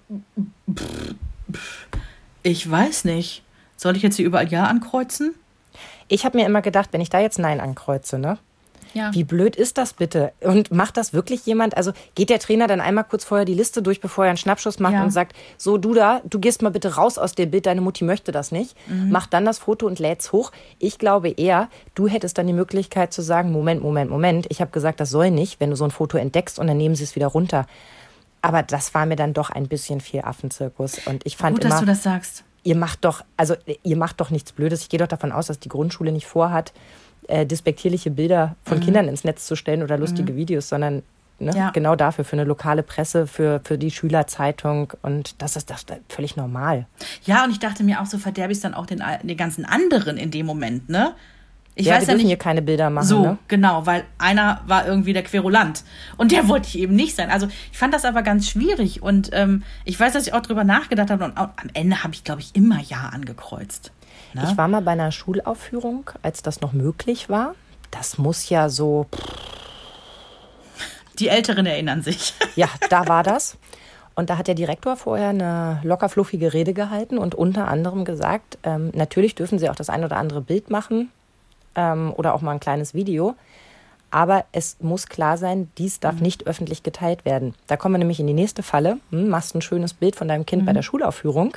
[0.73, 1.15] pff,
[1.51, 1.87] pff,
[2.43, 3.43] ich weiß nicht.
[3.75, 5.33] Soll ich jetzt hier überall Ja ankreuzen?
[6.07, 8.37] Ich habe mir immer gedacht, wenn ich da jetzt Nein ankreuze, ne?
[8.93, 9.13] Ja.
[9.13, 10.31] Wie blöd ist das bitte?
[10.41, 11.77] Und macht das wirklich jemand?
[11.77, 14.79] Also geht der Trainer dann einmal kurz vorher die Liste durch, bevor er einen Schnappschuss
[14.79, 15.03] macht Ja.
[15.03, 18.03] und sagt, so du da, du gehst mal bitte raus aus dem Bild, deine Mutti
[18.03, 18.75] möchte das nicht.
[18.87, 19.09] Mhm.
[19.11, 20.51] Mach dann das Foto und läd's hoch.
[20.79, 24.71] Ich glaube eher, du hättest dann die Möglichkeit zu sagen, Moment, Moment, Moment, ich habe
[24.71, 27.15] gesagt, das soll nicht, wenn du so ein Foto entdeckst und dann nehmen sie es
[27.15, 27.65] wieder runter.
[28.41, 30.99] Aber das war mir dann doch ein bisschen viel Affenzirkus.
[31.07, 32.43] Und ich fand Gut, immer, dass du das sagst.
[32.63, 34.81] ihr macht doch, also ihr macht doch nichts Blödes.
[34.83, 36.71] Ich gehe doch davon aus, dass die Grundschule nicht vorhat,
[37.27, 41.03] äh, despektierliche Bilder von Kindern ins Netz zu stellen oder lustige Videos, sondern
[41.39, 41.69] ne, Ja.
[41.71, 44.93] genau dafür, für eine lokale Presse, für, für die Schülerzeitung.
[45.01, 46.85] Und das ist das völlig normal.
[47.25, 50.17] Ja, und ich dachte mir auch, so verderbe ich dann auch den, den ganzen anderen
[50.17, 51.13] in dem Moment, ne?
[51.79, 52.27] Ich ja, wir weiß ja dürfen nicht.
[52.29, 53.05] hier keine Bilder machen.
[53.05, 53.37] So, Ne?
[53.47, 55.83] genau, weil einer war irgendwie der Querulant.
[56.17, 57.29] Und der wollte ich eben nicht sein.
[57.29, 59.03] Also ich fand das aber ganz schwierig.
[59.03, 61.25] Und ähm, ich weiß, dass ich auch drüber nachgedacht habe.
[61.25, 63.91] Und am Ende habe ich, glaube ich, immer Ja angekreuzt.
[64.33, 64.47] Ne?
[64.49, 67.55] Ich war mal bei einer Schulaufführung, als das noch möglich war.
[67.91, 69.05] Das muss ja so,
[71.19, 72.33] Die Älteren erinnern sich.
[72.55, 73.57] ja, da war das.
[74.15, 78.57] Und da hat der Direktor vorher eine locker fluffige Rede gehalten und unter anderem gesagt,
[78.63, 81.11] ähm, natürlich dürfen Sie auch das ein oder andere Bild machen
[81.75, 83.35] ähm, oder auch mal ein kleines Video.
[84.09, 86.01] Aber es muss klar sein, dies Mhm.
[86.01, 87.53] darf nicht öffentlich geteilt werden.
[87.67, 88.97] Da kommen wir nämlich in die nächste Falle.
[89.11, 91.55] Hm, machst ein schönes Bild von deinem Kind bei der Schulaufführung,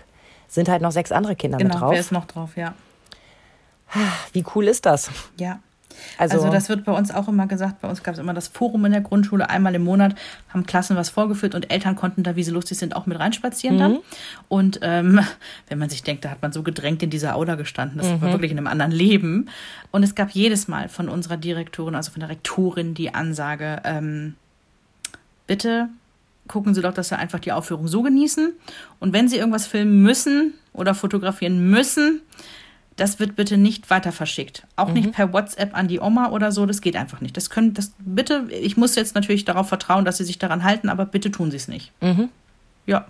[0.50, 1.70] sind halt noch sechs andere Kinder mit Mhm.
[1.70, 1.92] Genau, drauf.
[1.92, 2.74] wer ist noch drauf, ja.
[4.32, 5.10] Wie cool ist das?
[5.38, 5.60] Ja.
[6.16, 7.80] Also, Also, das wird bei uns auch immer gesagt.
[7.82, 9.50] Bei uns gab es immer das Forum in der Grundschule.
[9.50, 10.14] Einmal im Monat
[10.48, 13.78] haben Klassen was vorgeführt und Eltern konnten da, wie sie lustig sind, auch mit reinspazieren
[13.78, 13.98] dann.
[14.48, 15.20] Und ähm,
[15.68, 17.98] wenn man sich denkt, da hat man so gedrängt in dieser Aula gestanden.
[17.98, 19.50] Das war wirklich in einem anderen Leben.
[19.90, 24.36] Und es gab jedes Mal von unserer Direktorin, also von der Rektorin, die Ansage, ähm,
[25.46, 25.88] bitte
[26.50, 28.52] gucken Sie doch, dass Sie einfach die Aufführung so genießen.
[28.98, 32.20] Und wenn Sie irgendwas filmen müssen oder fotografieren müssen,
[32.96, 34.66] das wird bitte nicht weiter verschickt.
[34.76, 36.66] Auch nicht per WhatsApp an die Oma oder so.
[36.66, 37.34] Das geht einfach nicht.
[37.36, 40.90] Das können, das bitte, ich muss jetzt natürlich darauf vertrauen, dass sie sich daran halten,
[40.90, 41.92] aber bitte tun sie es nicht.
[42.86, 43.06] Ja.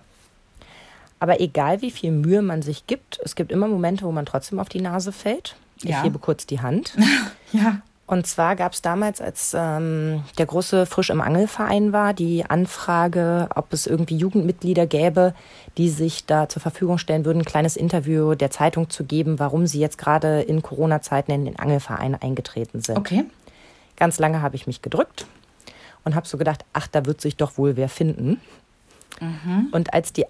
[1.19, 4.59] aber egal wie viel Mühe man sich gibt, es gibt immer Momente, wo man trotzdem
[4.61, 5.57] auf die Nase fällt.
[5.83, 6.03] Ich Ja.
[6.03, 6.93] hebe kurz die Hand.
[7.53, 7.81] Ja.
[8.11, 13.49] Und zwar gab es damals, als ähm, der große Frisch im Angelverein war, die Anfrage,
[13.55, 15.33] ob es irgendwie Jugendmitglieder gäbe,
[15.79, 19.69] die sich da zur Verfügung stellen würden, ein kleines Interview der Zeitung zu geben, warum
[19.69, 22.99] sie jetzt gerade in Corona-Zeiten in den Angelverein eingetreten sind.
[22.99, 23.27] Okay.
[23.95, 25.27] Ganz lange habe ich mich gedrückt
[26.03, 28.41] und habe so gedacht, ach, da wird sich doch wohl wer finden.
[29.71, 30.27] Und als die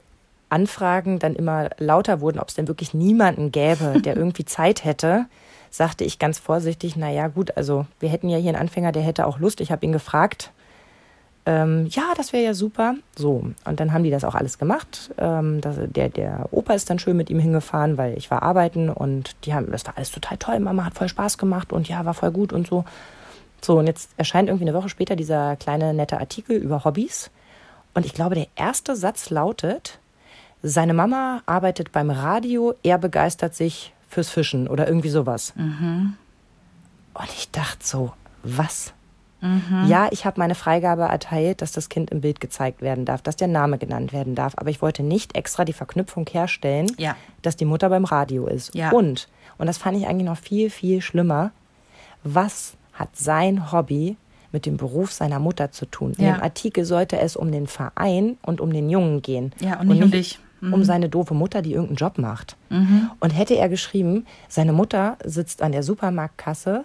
[0.50, 5.24] Anfragen dann immer lauter wurden, ob es denn wirklich niemanden gäbe, der irgendwie Zeit hätte,
[5.70, 9.02] sagte ich ganz vorsichtig, na ja, gut, also wir hätten ja hier einen Anfänger, der
[9.02, 9.60] hätte auch Lust.
[9.60, 10.50] Ich habe ihn gefragt,
[11.46, 12.94] ähm, ja, das wäre ja super.
[13.16, 15.10] So, und dann haben die das auch alles gemacht.
[15.18, 18.90] Ähm, das, der, der Opa ist dann schön mit ihm hingefahren, weil ich war arbeiten
[18.90, 20.60] und die haben, das war alles total toll.
[20.60, 22.84] Mama hat voll Spaß gemacht und ja, war voll gut und so.
[23.62, 27.30] So, und jetzt erscheint irgendwie eine Woche später dieser kleine nette Artikel über Hobbys.
[27.94, 29.98] Und ich glaube, der erste Satz lautet,
[30.62, 35.54] seine Mama arbeitet beim Radio, er begeistert sich fürs Fischen oder irgendwie sowas.
[35.56, 36.14] Mhm.
[37.14, 38.92] Und ich dachte so, was?
[39.86, 43.36] Ja, ich habe meine Freigabe erteilt, dass das Kind im Bild gezeigt werden darf, dass
[43.36, 44.52] der Name genannt werden darf.
[44.58, 47.16] Aber ich wollte nicht extra die Verknüpfung herstellen, Ja.
[47.40, 48.74] dass die Mutter beim Radio ist.
[48.74, 48.90] Ja.
[48.90, 51.52] Und, und das fand ich eigentlich noch viel, viel schlimmer,
[52.22, 54.18] was hat sein Hobby
[54.52, 56.12] mit dem Beruf seiner Mutter zu tun?
[56.18, 56.34] In Ja.
[56.34, 59.54] dem Artikel sollte es um den Verein und um den Jungen gehen.
[59.58, 60.38] Ja, und nicht um dich.
[60.60, 60.74] Mhm.
[60.74, 62.56] Um seine doofe Mutter, die irgendeinen Job macht.
[63.20, 66.84] Und hätte er geschrieben, seine Mutter sitzt an der Supermarktkasse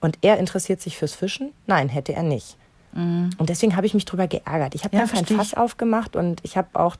[0.00, 1.52] und er interessiert sich fürs Fischen?
[1.66, 2.56] Nein, hätte er nicht.
[2.92, 4.74] Und deswegen habe ich mich drüber geärgert.
[4.74, 5.24] Ich habe Ja, kein.
[5.24, 6.96] Fass aufgemacht und ich habe auch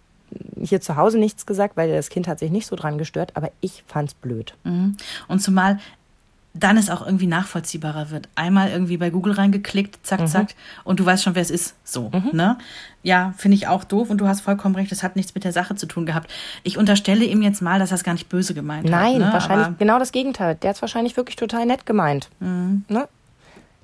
[0.61, 3.51] hier zu Hause nichts gesagt, weil das Kind hat sich nicht so dran gestört, aber
[3.61, 4.55] ich fand's blöd.
[4.65, 4.97] Mhm.
[5.29, 5.79] Und zumal
[6.59, 8.29] dann es auch irgendwie nachvollziehbarer wird.
[8.35, 11.75] Einmal irgendwie bei Google reingeklickt, zack, zack, und du weißt schon, wer es ist.
[11.85, 12.59] So, ne?
[13.03, 15.53] Ja, finde ich auch doof und du hast vollkommen recht, das hat nichts mit der
[15.53, 16.31] Sache zu tun gehabt.
[16.63, 19.29] Ich unterstelle ihm jetzt mal, dass er es gar nicht böse gemeint Nein, hat.
[19.29, 19.33] Ne?
[19.33, 20.57] wahrscheinlich Aber, genau das Gegenteil.
[20.57, 22.29] Der hat's wahrscheinlich wirklich total nett gemeint.
[22.41, 23.09] Ne?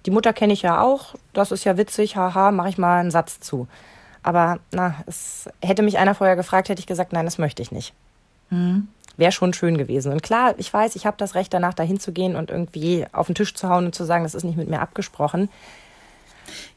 [0.07, 1.15] Die Mutter kenne ich ja auch.
[1.33, 2.17] Das ist ja witzig.
[2.17, 3.69] Haha, mache ich mal einen Satz zu.
[4.23, 7.73] Aber na, es hätte mich einer vorher gefragt, hätte ich gesagt, nein, das möchte ich
[7.73, 7.95] nicht.
[9.17, 10.13] Wäre schon schön gewesen.
[10.13, 13.27] Und klar, ich weiß, ich habe das Recht danach dahin zu gehen und irgendwie auf
[13.27, 15.49] den Tisch zu hauen und zu sagen, das ist nicht mit mir abgesprochen.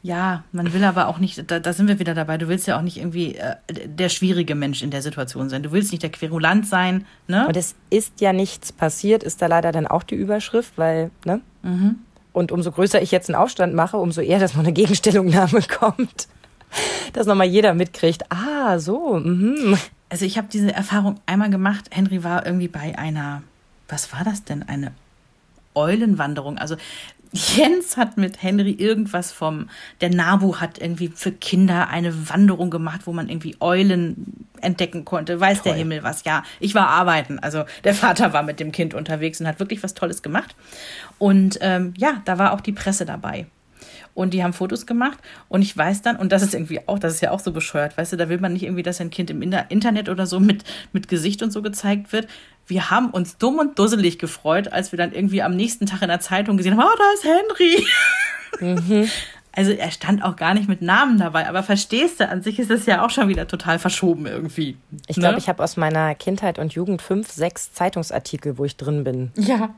[0.01, 2.77] ja, man will aber auch nicht, da, da sind wir wieder dabei, du willst ja
[2.77, 5.63] auch nicht irgendwie äh, der schwierige Mensch in der Situation sein.
[5.63, 7.47] Du willst nicht der Querulant sein, ne?
[7.47, 11.41] Und es ist ja nichts passiert, ist da leider dann auch die Überschrift, weil, ne?
[12.33, 16.27] Und umso größer ich jetzt einen Aufstand mache, umso eher, dass noch eine Gegenstellungnahme kommt.
[17.13, 19.77] Dass nochmal jeder mitkriegt, ah, so, mhm.
[20.09, 21.89] Also ich habe diese Erfahrung einmal gemacht.
[21.91, 23.43] Henry war irgendwie bei einer,
[23.89, 24.63] was war das denn?
[24.63, 24.91] Eine
[25.75, 26.57] Eulenwanderung.
[26.57, 26.77] Also
[27.33, 29.69] Jens hat mit Henry irgendwas vom,
[30.01, 35.39] der Nabu hat irgendwie für Kinder eine Wanderung gemacht, wo man irgendwie Eulen entdecken konnte.
[35.39, 35.79] Weiß der Toll.
[35.79, 36.23] Himmel was.
[36.23, 37.39] Ja, ich war arbeiten.
[37.39, 40.55] Also der Vater war mit dem Kind unterwegs und hat wirklich was Tolles gemacht.
[41.19, 43.45] Und ähm, ja, da war auch die Presse dabei.
[44.17, 47.13] Und die haben Fotos gemacht und ich weiß dann, und das ist irgendwie auch, das
[47.13, 49.29] ist ja auch so bescheuert, weißt du, da will man nicht irgendwie, dass ein Kind
[49.29, 52.27] im Inter- Internet oder so mit, mit Gesicht und so gezeigt wird.
[52.65, 56.07] Wir haben uns dumm und dusselig gefreut, als wir dann irgendwie am nächsten Tag in
[56.07, 57.25] der Zeitung gesehen haben, oh, da ist
[58.59, 59.07] Henry.
[59.51, 62.69] Also er stand auch gar nicht mit Namen dabei, aber verstehst du, an sich ist
[62.69, 64.77] das ja auch schon wieder total verschoben irgendwie.
[65.07, 65.39] Ich glaube, Ne?
[65.39, 69.31] ich habe aus meiner Kindheit und Jugend fünf, sechs Zeitungsartikel, wo ich drin bin.
[69.35, 69.73] Ja.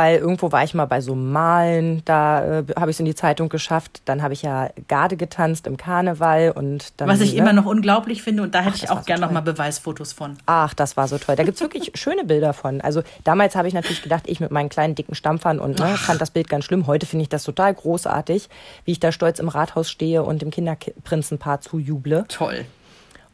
[0.00, 3.14] Weil irgendwo war ich mal bei so Malen, da äh, habe ich es in die
[3.14, 4.00] Zeitung geschafft.
[4.06, 7.06] Dann habe ich ja Garde getanzt im Karneval und dann.
[7.06, 7.40] Was ich ne?
[7.40, 9.26] immer noch unglaublich finde und da hätte ich auch so gern toll.
[9.26, 10.38] nochmal Beweisfotos von.
[10.46, 11.36] Ach, das war so toll.
[11.36, 12.80] Da gibt's wirklich schöne Bilder von.
[12.80, 16.18] Also damals habe ich natürlich gedacht, ich mit meinen kleinen dicken Stampfern und ne, fand
[16.18, 16.86] das Bild ganz schlimm.
[16.86, 18.48] Heute finde ich das total großartig,
[18.86, 22.24] wie ich da stolz im Rathaus stehe und dem Kinderprinzenpaar zujuble.
[22.28, 22.64] Toll.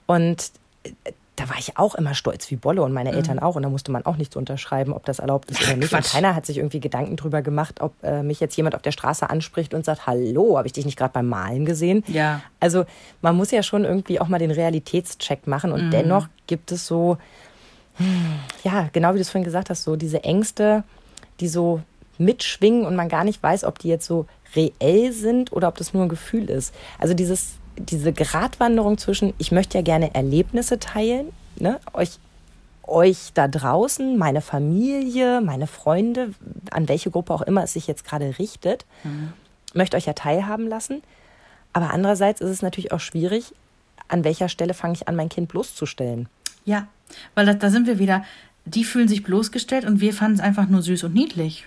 [0.07, 0.51] Und
[0.83, 0.91] äh,
[1.37, 3.57] da war ich auch immer stolz wie Bolle und meine Eltern auch.
[3.57, 5.93] Und da musste man auch nichts unterschreiben, ob das erlaubt ist oder nicht.
[5.93, 6.13] Und Quatsch.
[6.13, 9.29] keiner hat sich irgendwie Gedanken drüber gemacht, ob äh, mich jetzt jemand auf der Straße
[9.29, 12.05] anspricht und sagt, hallo, habe ich dich nicht gerade beim Malen gesehen?
[12.07, 12.41] Ja.
[12.59, 12.87] Also
[13.21, 15.73] man muss ja schon irgendwie auch mal den Realitätscheck machen.
[15.73, 17.19] Und dennoch gibt es so,
[18.65, 20.85] ja, genau wie du es vorhin gesagt hast, so diese Ängste,
[21.41, 21.83] die so
[22.17, 25.93] mitschwingen und man gar nicht weiß, ob die jetzt so reell sind oder ob das
[25.93, 26.75] nur ein Gefühl ist.
[26.99, 32.19] Also dieses, diese Gratwanderung zwischen, ich möchte ja gerne Erlebnisse teilen, ne, euch,
[32.83, 36.31] euch da draußen, meine Familie, meine Freunde,
[36.71, 38.87] an welche Gruppe auch immer es sich jetzt gerade richtet,
[39.75, 41.03] möchte euch ja teilhaben lassen.
[41.73, 43.53] Aber andererseits ist es natürlich auch schwierig,
[44.09, 46.29] an welcher Stelle fange ich an, mein Kind bloßzustellen.
[46.65, 46.87] Ja,
[47.35, 48.25] weil da, da sind wir wieder.
[48.65, 51.67] Die fühlen sich bloßgestellt und wir fanden es einfach nur süß und niedlich.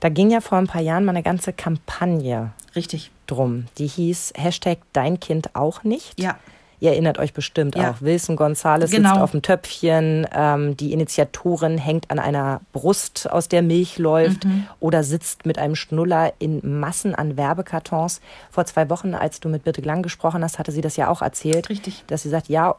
[0.00, 3.10] Da ging ja vor ein paar Jahren mal eine ganze Kampagne Richtig.
[3.26, 3.66] Drum.
[3.78, 6.20] Die hieß Hashtag Dein Kind auch nicht.
[6.20, 6.36] Ja.
[6.78, 7.92] Ihr erinnert euch bestimmt Ja.
[7.92, 8.02] auch.
[8.02, 9.08] Wilson Gonzales Genau.
[9.10, 14.44] sitzt auf dem Töpfchen, ähm, die Initiatorin hängt an einer Brust, aus der Milch läuft
[14.44, 14.66] Mhm.
[14.78, 18.20] oder sitzt mit einem Schnuller in Massen an Werbekartons.
[18.50, 21.22] Vor zwei Wochen, als du mit Birte Glang gesprochen hast, hatte sie das ja auch
[21.22, 21.70] erzählt.
[21.70, 22.04] Richtig.
[22.08, 22.74] Dass sie sagt, ja,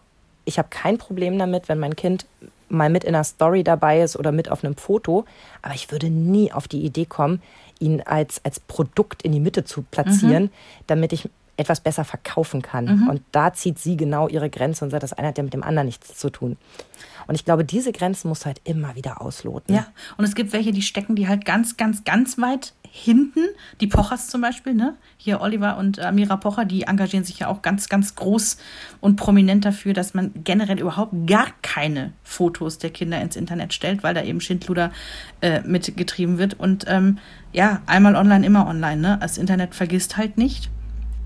[0.46, 2.28] ich habe kein Problem damit, wenn mein Kind
[2.70, 5.26] mal mit in einer Story dabei ist oder mit auf einem Foto,
[5.62, 7.42] aber ich würde nie auf die Idee kommen,
[7.80, 10.52] ihn als, als Produkt in die Mitte zu platzieren,
[10.88, 12.86] damit ich etwas besser verkaufen kann.
[12.86, 13.08] Mhm.
[13.10, 15.64] Und da zieht sie genau ihre Grenze und sagt, das eine hat ja mit dem
[15.64, 16.58] anderen nichts zu tun.
[17.28, 19.76] Und ich glaube, diese Grenzen muss halt immer wieder ausloten.
[19.76, 23.42] Ja, und es gibt welche, die stecken die halt ganz, ganz, ganz weit hinten.
[23.82, 24.96] Die Pochers zum Beispiel, ne?
[25.18, 28.58] Hier Oliver und Amira Pocher, die engagieren sich ja auch ganz, ganz groß
[29.02, 34.04] und prominent dafür, dass man generell überhaupt gar keine Fotos der Kinder ins Internet stellt,
[34.04, 34.92] weil da eben Schindluder
[35.42, 36.60] äh, mitgetrieben wird.
[36.60, 37.20] Und ähm,
[37.52, 39.18] ja, einmal online, immer online, ne?
[39.20, 40.70] Das Internet vergisst halt nicht.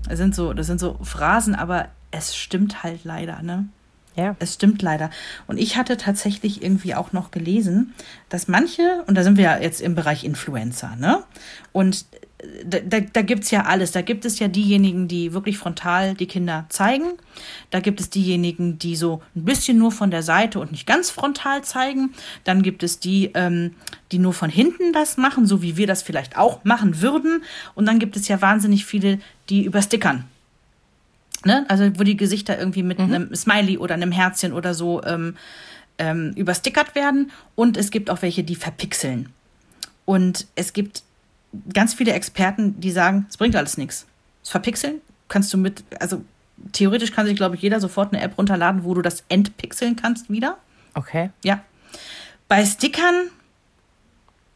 [0.08, 3.68] Das sind so, das sind so Phrasen, aber es stimmt halt leider, ne?
[4.14, 4.36] Ja.
[4.40, 5.10] Es stimmt leider.
[5.46, 7.94] Und ich hatte tatsächlich irgendwie auch noch gelesen,
[8.28, 11.22] dass manche, und da sind wir ja jetzt im Bereich Influencer, ne?
[11.72, 12.04] Und
[12.64, 13.92] da, da, da gibt es ja alles.
[13.92, 17.12] Da gibt es ja diejenigen, die wirklich frontal die Kinder zeigen.
[17.70, 21.10] Da gibt es diejenigen, die so ein bisschen nur von der Seite und nicht ganz
[21.10, 22.12] frontal zeigen.
[22.44, 23.74] Dann gibt es die, ähm,
[24.10, 27.42] die nur von hinten das machen, so wie wir das vielleicht auch machen würden.
[27.74, 30.24] Und dann gibt es ja wahnsinnig viele, die überstickern.
[31.44, 31.64] Ne?
[31.68, 35.36] Also wo die Gesichter irgendwie mit einem Smiley oder einem Herzchen oder so ähm,
[35.98, 37.30] ähm, überstickert werden.
[37.54, 39.28] Und es gibt auch welche, die verpixeln.
[40.04, 41.04] Und es gibt
[41.72, 44.06] ganz viele Experten, die sagen, es bringt alles nichts.
[44.42, 46.24] Das Verpixeln kannst du mit, also
[46.72, 50.30] theoretisch kann sich, glaube ich, jeder sofort eine App runterladen, wo du das entpixeln kannst
[50.30, 50.58] wieder.
[50.94, 51.30] Okay.
[51.44, 51.62] Ja.
[52.48, 53.30] Bei Stickern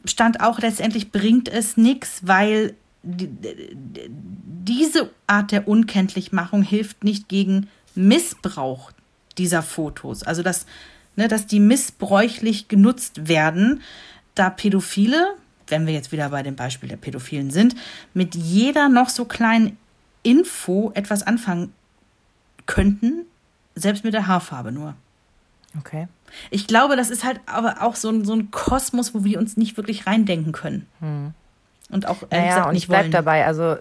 [0.04, 7.28] stand auch letztendlich bringt es nichts, weil die, die, diese Art der Unkenntlichmachung hilft nicht
[7.28, 8.92] gegen Missbrauch
[9.38, 10.22] dieser Fotos.
[10.22, 10.66] Also dass,
[11.16, 13.82] ne, dass die missbräuchlich genutzt werden,
[14.34, 15.34] da Pädophile,
[15.68, 17.74] wenn wir jetzt wieder bei dem Beispiel der Pädophilen sind,
[18.14, 19.76] mit jeder noch so kleinen
[20.22, 21.72] Info etwas anfangen
[22.66, 23.24] könnten,
[23.74, 24.94] selbst mit der Haarfarbe nur.
[25.78, 26.08] Okay.
[26.50, 29.56] Ich glaube, das ist halt aber auch so ein, so ein Kosmos, wo wir uns
[29.56, 30.86] nicht wirklich reindenken können.
[31.90, 33.12] Und auch ehrlich Naja, gesagt und nicht ich bleib wollen.
[33.12, 33.46] dabei.
[33.46, 33.76] Also,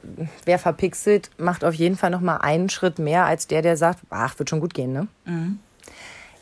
[0.46, 4.02] wer verpixelt, macht auf jeden Fall noch mal einen Schritt mehr als der, der sagt,
[4.12, 5.08] ach, wird schon gut gehen, ne?
[5.26, 5.60] Mhm.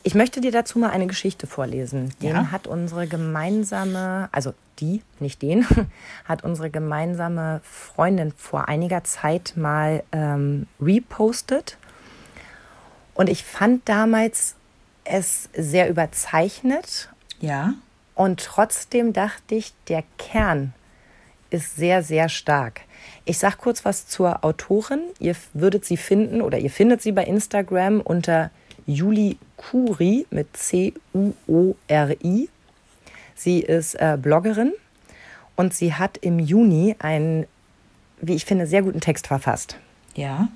[0.06, 2.14] Ich möchte dir dazu mal eine Geschichte vorlesen.
[2.22, 2.52] Den Ja.
[2.52, 5.66] hat unsere gemeinsame, also die, nicht den,
[6.26, 11.78] hat unsere gemeinsame Freundin vor einiger Zeit mal ähm, repostet.
[13.14, 14.56] Und ich fand damals
[15.06, 17.74] es sehr überzeichnet Ja.
[18.16, 20.74] und trotzdem dachte ich, der Kern
[21.50, 22.82] ist sehr, sehr stark.
[23.26, 25.02] Ich sag kurz was zur Autorin.
[25.20, 28.50] Ihr würdet sie finden oder ihr findet sie bei Instagram unter
[28.86, 32.50] Juli Kuri mit C-U-O-R-I.
[33.36, 34.74] Sie ist äh, Bloggerin
[35.56, 37.46] und sie hat im Juni einen,
[38.22, 39.78] wie ich finde, sehr guten Text verfasst.
[40.16, 40.48] Ja.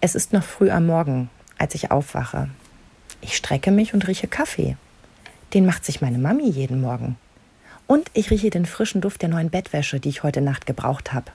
[0.00, 2.48] Es ist noch früh am Morgen, als ich aufwache.
[3.20, 4.76] Ich strecke mich und rieche Kaffee.
[5.54, 7.16] Den macht sich meine Mami jeden Morgen.
[7.86, 11.30] Und ich rieche den frischen Duft der neuen Bettwäsche, die ich heute Nacht gebraucht habe.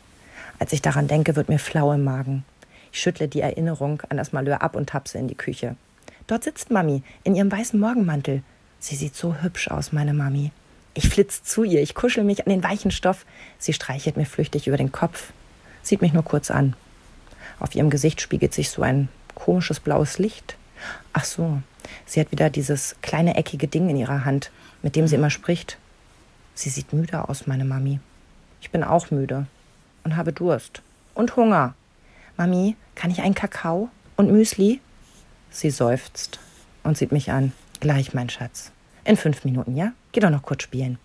[0.59, 2.43] Als ich daran denke, wird mir flau im Magen.
[2.91, 5.75] Ich schüttle die Erinnerung an das Malheur ab und tapse in die Küche.
[6.27, 8.43] Dort sitzt Mami in ihrem weißen Morgenmantel.
[8.79, 10.51] Sie sieht so hübsch aus, meine Mami.
[10.93, 13.25] Ich flitz zu ihr, ich kuschel mich an den weichen Stoff.
[13.59, 15.31] Sie streichelt mir flüchtig über den Kopf,
[15.81, 16.75] sieht mich nur kurz an.
[17.59, 20.57] Auf ihrem Gesicht spiegelt sich so ein komisches blaues Licht.
[21.13, 21.61] Ach so,
[22.05, 24.51] sie hat wieder dieses kleine eckige Ding in ihrer Hand,
[24.81, 25.77] mit dem sie immer spricht.
[26.55, 27.99] Sie sieht müde aus, meine Mami.
[28.61, 29.47] Ich bin auch müde
[30.03, 30.81] und habe Durst
[31.13, 31.75] und Hunger.
[32.41, 34.81] Mami, kann ich einen Kakao und Müsli?
[35.51, 36.39] Sie seufzt
[36.81, 37.51] und sieht mich an.
[37.81, 38.71] Gleich, mein Schatz.
[39.05, 39.93] In fünf Minuten, ja?
[40.11, 40.97] Geh doch noch kurz spielen.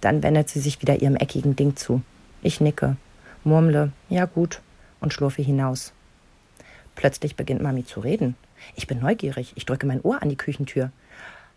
[0.00, 2.02] Dann wendet sie sich wieder ihrem eckigen Ding zu.
[2.42, 2.96] Ich nicke,
[3.44, 4.60] murmle, ja gut,
[4.98, 5.92] und schlurfe hinaus.
[6.96, 8.34] Plötzlich beginnt Mami zu reden.
[8.74, 9.52] Ich bin neugierig.
[9.54, 10.90] Ich drücke mein Ohr an die Küchentür.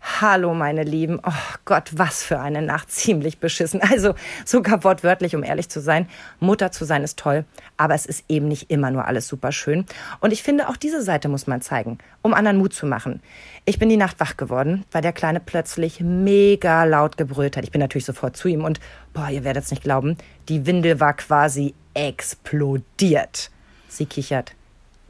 [0.00, 1.20] Hallo, meine Lieben.
[1.24, 2.90] Oh Gott, was für eine Nacht.
[2.90, 3.80] Ziemlich beschissen.
[3.82, 6.08] Also sogar wortwörtlich, um ehrlich zu sein.
[6.40, 7.44] Mutter zu sein ist toll,
[7.76, 9.86] aber es ist eben nicht immer nur alles super schön.
[10.20, 13.20] Und ich finde, auch diese Seite muss man zeigen, um anderen Mut zu machen.
[13.64, 17.64] Ich bin die Nacht wach geworden, weil der Kleine plötzlich mega laut gebrüllt hat.
[17.64, 18.80] Ich bin natürlich sofort zu ihm und,
[19.12, 20.16] boah, ihr werdet es nicht glauben,
[20.48, 23.50] die Windel war quasi explodiert.
[23.88, 24.54] Sie kichert.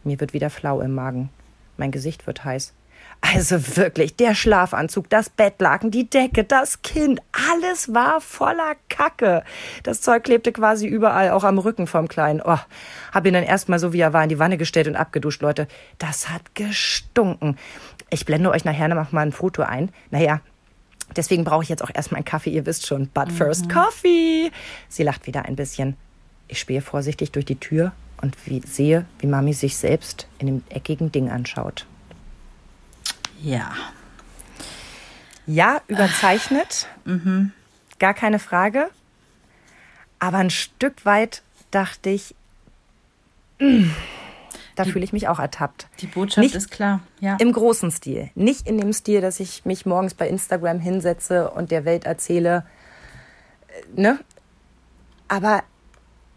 [0.05, 1.29] Mir wird wieder flau im Magen.
[1.76, 2.72] Mein Gesicht wird heiß.
[3.20, 9.42] Also wirklich, der Schlafanzug, das Bettlaken, die Decke, das Kind, alles war voller Kacke.
[9.82, 12.40] Das Zeug klebte quasi überall, auch am Rücken vom Kleinen.
[12.42, 12.58] Oh,
[13.12, 15.66] hab ihn dann erstmal so wie er war in die Wanne gestellt und abgeduscht, Leute.
[15.98, 17.58] Das hat gestunken.
[18.08, 19.90] Ich blende euch nachher noch mal ein Foto ein.
[20.10, 20.40] Naja,
[21.16, 23.08] deswegen brauche ich jetzt auch erstmal einen Kaffee, ihr wisst schon.
[23.08, 24.50] But first Coffee.
[24.88, 25.96] Sie lacht wieder ein bisschen.
[26.46, 27.92] Ich spähe vorsichtig durch die Tür
[28.22, 31.84] und wie, sehe, wie Mami sich selbst in dem eckigen Ding anschaut.
[33.43, 33.72] Ja.
[35.47, 36.86] Ja, überzeichnet.
[37.99, 38.91] Gar keine Frage.
[40.18, 42.34] Aber ein Stück weit dachte ich,
[44.76, 45.89] Da fühle ich mich auch ertappt.
[46.01, 47.01] Die Botschaft Nicht ist klar.
[47.18, 47.36] Ja.
[47.41, 48.30] Im großen Stil.
[48.36, 52.64] Nicht in dem Stil, dass ich mich morgens bei Instagram hinsetze und der Welt erzähle,
[53.66, 54.20] äh, ne?
[55.26, 55.64] Aber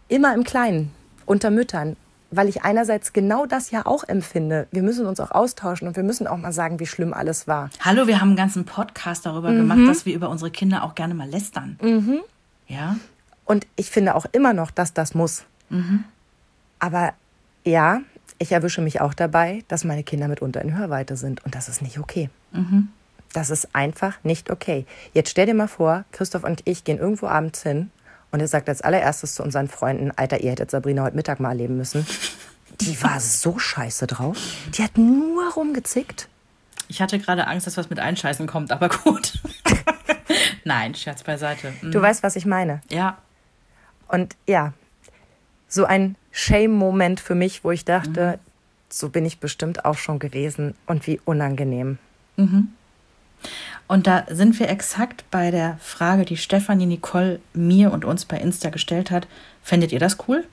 [0.08, 0.92] immer im Kleinen,
[1.24, 1.96] unter Müttern.
[2.34, 4.66] Weil ich einerseits genau das ja auch empfinde.
[4.70, 7.68] Wir müssen uns auch austauschen und wir müssen auch mal sagen, wie schlimm alles war.
[7.80, 11.12] Hallo, wir haben einen ganzen Podcast darüber gemacht, dass wir über unsere Kinder auch gerne
[11.12, 11.78] mal lästern.
[12.68, 12.96] Ja.
[13.44, 15.44] Und ich finde auch immer noch, dass das muss.
[16.78, 17.12] Aber
[17.64, 18.00] ja,
[18.38, 21.44] ich erwische mich auch dabei, dass meine Kinder mitunter in Hörweite sind.
[21.44, 22.30] Und das ist nicht okay.
[23.34, 24.86] Das ist einfach nicht okay.
[25.12, 27.90] Jetzt stell dir mal vor, Christoph und ich gehen irgendwo abends hin
[28.32, 31.50] und er sagt als allererstes zu unseren Freunden, Alter, ihr hättet Sabrina heute Mittag mal
[31.50, 32.06] erleben müssen.
[32.80, 34.38] Die war so scheiße drauf.
[34.76, 36.28] Die hat nur rumgezickt.
[36.88, 39.38] Ich hatte gerade Angst, dass was mit Einscheißen kommt, aber gut.
[40.64, 41.72] Nein, Scherz beiseite.
[41.82, 41.92] Mhm.
[41.92, 42.80] Du weißt, was ich meine.
[42.90, 43.18] Ja.
[44.08, 44.72] Und ja,
[45.68, 48.38] so ein Shame-Moment für mich, wo ich dachte,
[48.88, 51.98] so bin ich bestimmt auch schon gewesen und wie unangenehm.
[53.88, 58.38] Und da sind wir exakt bei der Frage, die Stefanie Nicole mir und uns bei
[58.38, 59.28] Insta gestellt hat.
[59.62, 60.44] Fändet ihr das cool?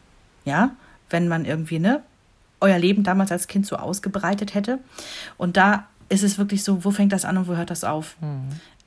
[0.46, 0.72] Ja,
[1.10, 2.04] wenn man irgendwie, ne,
[2.60, 4.80] euer Leben damals als Kind so ausgebreitet hätte.
[5.38, 8.18] Und da ist es wirklich so, wo fängt das an und wo hört das auf?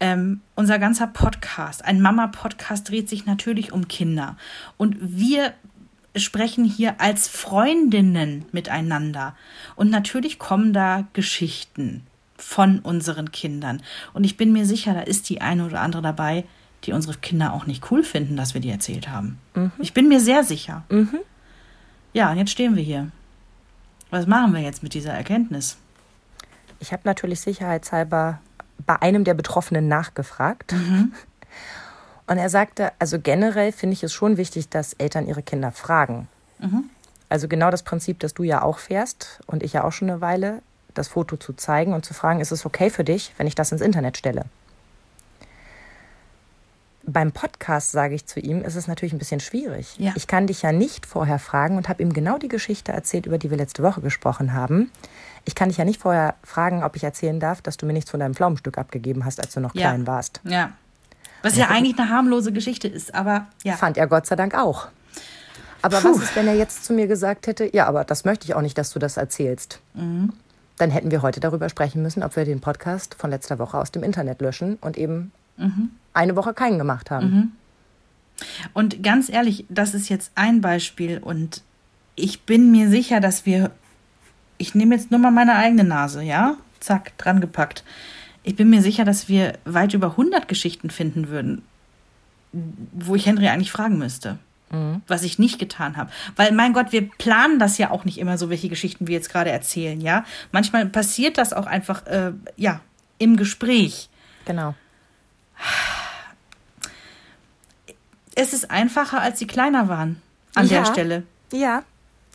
[0.01, 4.37] Ähm, unser ganzer Podcast, ein Mama-Podcast, dreht sich natürlich um Kinder.
[4.77, 5.55] Und wir
[6.17, 9.35] sprechen hier als Freundinnen miteinander.
[9.77, 12.07] Und natürlich kommen da Geschichten
[12.43, 13.83] von unseren Kindern.
[14.13, 16.45] Und ich bin mir sicher, da ist die eine oder andere dabei,
[16.85, 19.39] die unsere Kinder auch nicht cool finden, dass wir die erzählt haben.
[19.79, 20.83] Ich bin mir sehr sicher.
[22.13, 23.11] Ja, und jetzt stehen wir hier.
[24.11, 25.77] Was machen wir jetzt mit dieser Erkenntnis?
[26.81, 28.41] Ich habe natürlich sicherheitshalber
[28.85, 30.75] bei einem der Betroffenen nachgefragt.
[32.27, 36.29] Und er sagte, also generell finde ich es schon wichtig, dass Eltern ihre Kinder fragen.
[37.29, 40.21] Also genau das Prinzip, das du ja auch fährst und ich ja auch schon eine
[40.21, 40.63] Weile,
[40.95, 43.73] das Foto zu zeigen und zu fragen, ist es okay für dich, wenn ich das
[43.73, 44.45] ins Internet stelle?
[47.05, 49.97] Beim Podcast sage ich zu ihm, ist es natürlich ein bisschen schwierig.
[49.99, 50.13] Ja.
[50.15, 53.39] Ich kann dich ja nicht vorher fragen und habe ihm genau die Geschichte erzählt, über
[53.39, 54.91] die wir letzte Woche gesprochen haben.
[55.45, 58.13] Ich kann dich ja nicht vorher fragen, ob ich erzählen darf, dass du mir nichts
[58.13, 59.89] von deinem Pflaumenstück abgegeben hast, als du noch Ja.
[59.89, 60.41] klein warst.
[60.45, 60.71] Ja.
[61.43, 63.75] Was ja eigentlich eine harmlose Geschichte ist, aber ja.
[63.77, 64.87] Fand er Gott sei Dank auch.
[65.85, 68.55] Aber was ist, wenn er jetzt zu mir gesagt hätte, ja, aber das möchte ich
[68.55, 69.81] auch nicht, dass du das erzählst?
[69.95, 70.33] Mhm.
[70.79, 73.91] Dann hätten wir heute darüber sprechen müssen, ob wir den Podcast von letzter Woche aus
[73.93, 75.91] dem Internet löschen und eben Mhm.
[76.15, 77.53] eine Woche keinen gemacht haben.
[78.73, 81.63] Und ganz ehrlich, das ist jetzt ein Beispiel und
[82.17, 83.71] ich bin mir sicher, dass wir,
[84.59, 86.57] ich nehme jetzt nur mal meine eigene Nase, ja?
[86.81, 87.85] Zack, dran gepackt.
[88.43, 91.63] Ich bin mir sicher, dass wir weit über 100 Geschichten finden würden,
[92.93, 94.39] wo ich Henry eigentlich fragen müsste.
[95.07, 96.11] Was ich nicht getan habe.
[96.37, 99.31] Weil, mein Gott, wir planen das ja auch nicht immer so, welche Geschichten wir jetzt
[99.31, 100.25] gerade erzählen, ja?
[100.51, 102.81] Manchmal passiert das auch einfach, äh, ja,
[103.19, 104.09] im Gespräch.
[104.47, 104.75] Genau.
[108.35, 110.21] Es ist einfacher, als sie kleiner waren.
[110.55, 110.81] An Ja.
[110.83, 111.23] der Stelle.
[111.53, 111.83] Ja.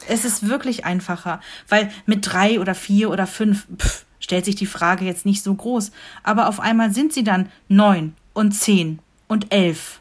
[0.07, 4.67] Es ist wirklich einfacher, weil mit drei oder vier oder fünf pff, stellt sich die
[4.67, 5.91] Frage jetzt nicht so groß.
[6.23, 9.99] Aber auf einmal sind sie dann neun und zehn und elf.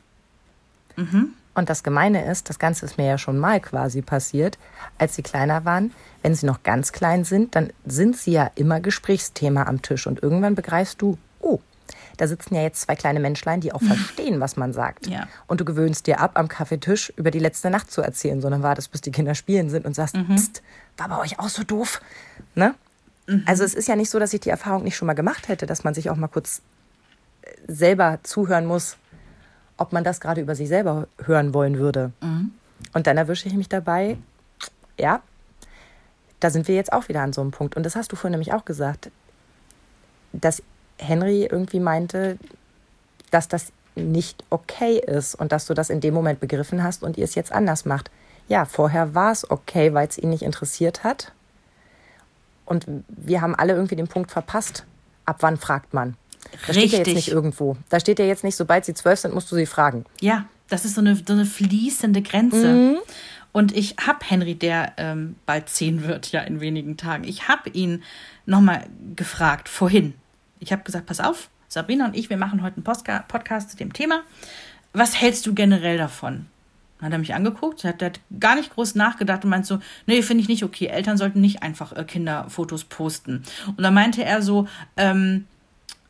[1.56, 4.58] Und das Gemeine ist, das Ganze ist mir ja schon mal quasi passiert,
[4.98, 5.90] als sie kleiner waren.
[6.20, 10.06] Wenn sie noch ganz klein sind, dann sind sie ja immer Gesprächsthema am Tisch.
[10.06, 11.60] Und irgendwann begreifst du, oh,
[12.18, 15.06] da sitzen ja jetzt zwei kleine Menschlein, die auch verstehen, was man sagt.
[15.06, 15.28] Ja.
[15.46, 18.92] Und du gewöhnst dir ab, am Kaffeetisch über die letzte Nacht zu erzählen, sondern wartest,
[18.92, 20.62] bis die Kinder spielen sind und sagst, Psst,
[20.98, 22.02] war bei euch auch so doof?
[22.54, 22.74] Ne?
[23.46, 25.64] Also es ist ja nicht so, dass ich die Erfahrung nicht schon mal gemacht hätte,
[25.64, 26.60] dass man sich auch mal kurz
[27.40, 28.98] äh, selber zuhören muss,
[29.76, 32.12] ob man das gerade über sich selber hören wollen würde.
[32.92, 34.16] Und dann erwische ich mich dabei,
[34.98, 35.20] ja,
[36.40, 37.76] da sind wir jetzt auch wieder an so einem Punkt.
[37.76, 39.10] Und das hast du vorhin nämlich auch gesagt,
[40.32, 40.62] dass
[40.98, 42.38] Henry irgendwie meinte,
[43.30, 47.16] dass das nicht okay ist und dass du das in dem Moment begriffen hast und
[47.16, 48.10] ihr es jetzt anders macht.
[48.48, 51.32] Ja, vorher war es okay, weil es ihn nicht interessiert hat.
[52.64, 54.84] Und wir haben alle irgendwie den Punkt verpasst.
[55.24, 56.16] Ab wann fragt man?
[56.66, 57.14] Da steht ja jetzt Richtig.
[57.14, 57.76] nicht irgendwo.
[57.88, 60.04] Da steht ja jetzt nicht, sobald sie zwölf sind, musst du sie fragen.
[60.20, 63.00] Ja, das ist so eine, so eine fließende Grenze.
[63.52, 67.70] Und ich habe Henry, der ähm, bald zehn wird, ja in wenigen Tagen, ich habe
[67.70, 68.02] ihn
[68.44, 70.14] nochmal gefragt, vorhin.
[70.60, 73.76] Ich habe gesagt, pass auf, Sabrina und ich, wir machen heute einen Postka Podcast zu
[73.76, 74.22] dem Thema.
[74.92, 76.46] Was hältst du generell davon?
[76.98, 80.22] Dann hat er mich angeguckt, hat, hat gar nicht groß nachgedacht und meint so, nee,
[80.22, 80.86] finde ich nicht okay.
[80.86, 83.42] Eltern sollten nicht einfach äh, Kinderfotos posten.
[83.66, 84.66] Und dann meinte er so,
[84.96, 85.46] ähm,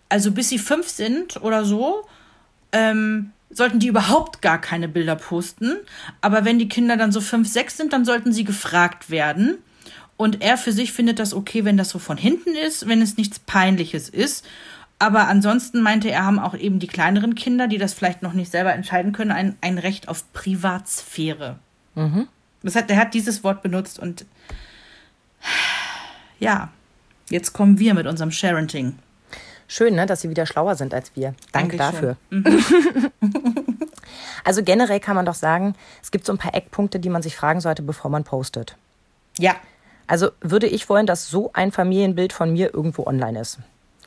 [0.09, 2.07] also bis sie fünf sind oder so,
[2.73, 5.77] ähm, sollten die überhaupt gar keine Bilder posten.
[6.21, 9.59] Aber wenn die Kinder dann so fünf, sechs sind, dann sollten sie gefragt werden.
[10.17, 13.17] Und er für sich findet das okay, wenn das so von hinten ist, wenn es
[13.17, 14.47] nichts Peinliches ist.
[14.99, 18.51] Aber ansonsten meinte er, haben auch eben die kleineren Kinder, die das vielleicht noch nicht
[18.51, 21.59] selber entscheiden können, ein, ein Recht auf Privatsphäre.
[21.95, 22.29] Mhm.
[22.63, 24.25] Das hat, er hat dieses Wort benutzt und
[26.39, 26.71] ja,
[27.29, 28.99] jetzt kommen wir mit unserem Sharenting.
[29.69, 31.35] Schön, ne, dass Sie wieder schlauer sind als wir.
[31.53, 32.17] Danke dafür.
[32.31, 32.45] Mhm.
[34.45, 37.37] also generell kann man doch sagen, es gibt so ein paar Eckpunkte, die man sich
[37.37, 38.77] fragen sollte, bevor man postet.
[39.39, 39.57] Ja.
[40.07, 43.59] Also würde ich wollen, dass so ein Familienbild von mir irgendwo online ist.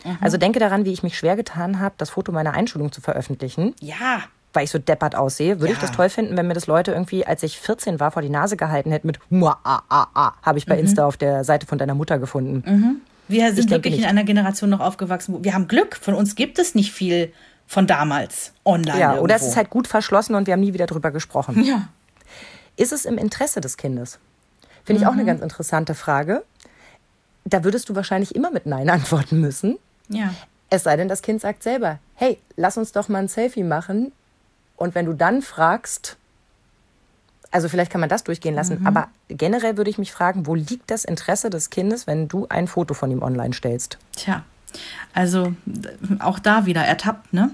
[0.05, 0.17] Mhm.
[0.21, 3.75] Also denke daran, wie ich mich schwer getan habe, das Foto meiner Einschulung zu veröffentlichen.
[3.81, 4.21] Ja.
[4.53, 5.59] Weil ich so deppert aussehe.
[5.59, 5.73] Würde ja.
[5.73, 8.29] ich das toll finden, wenn mir das Leute irgendwie, als ich 14 war, vor die
[8.29, 10.81] Nase gehalten hätten mit Mua, ah, ah, ah, habe ich bei mhm.
[10.81, 12.63] Insta auf der Seite von deiner Mutter gefunden.
[12.65, 13.01] Mhm.
[13.29, 14.03] Wir sind wirklich nicht.
[14.03, 15.33] in einer Generation noch aufgewachsen.
[15.33, 15.95] Wo wir haben Glück.
[15.95, 17.31] Von uns gibt es nicht viel
[17.67, 18.99] von damals online.
[18.99, 19.25] Ja, irgendwo.
[19.25, 21.63] oder es ist halt gut verschlossen und wir haben nie wieder drüber gesprochen.
[21.63, 21.87] Ja.
[22.75, 24.19] Ist es im Interesse des Kindes?
[24.83, 25.27] Finde ich auch eine mhm.
[25.27, 26.43] ganz interessante Frage.
[27.45, 29.77] Da würdest du wahrscheinlich immer mit Nein antworten müssen.
[30.07, 30.33] Ja.
[30.71, 34.11] Es sei denn, das Kind sagt selber, hey, lass uns doch mal ein Selfie machen.
[34.75, 36.17] Und wenn du dann fragst,
[37.51, 38.87] also vielleicht kann man das durchgehen lassen, mhm.
[38.87, 42.67] aber generell würde ich mich fragen, wo liegt das Interesse des Kindes, wenn du ein
[42.67, 43.97] Foto von ihm online stellst?
[44.15, 44.43] Tja,
[45.13, 45.53] also
[46.19, 47.51] auch da wieder ertappt, ne?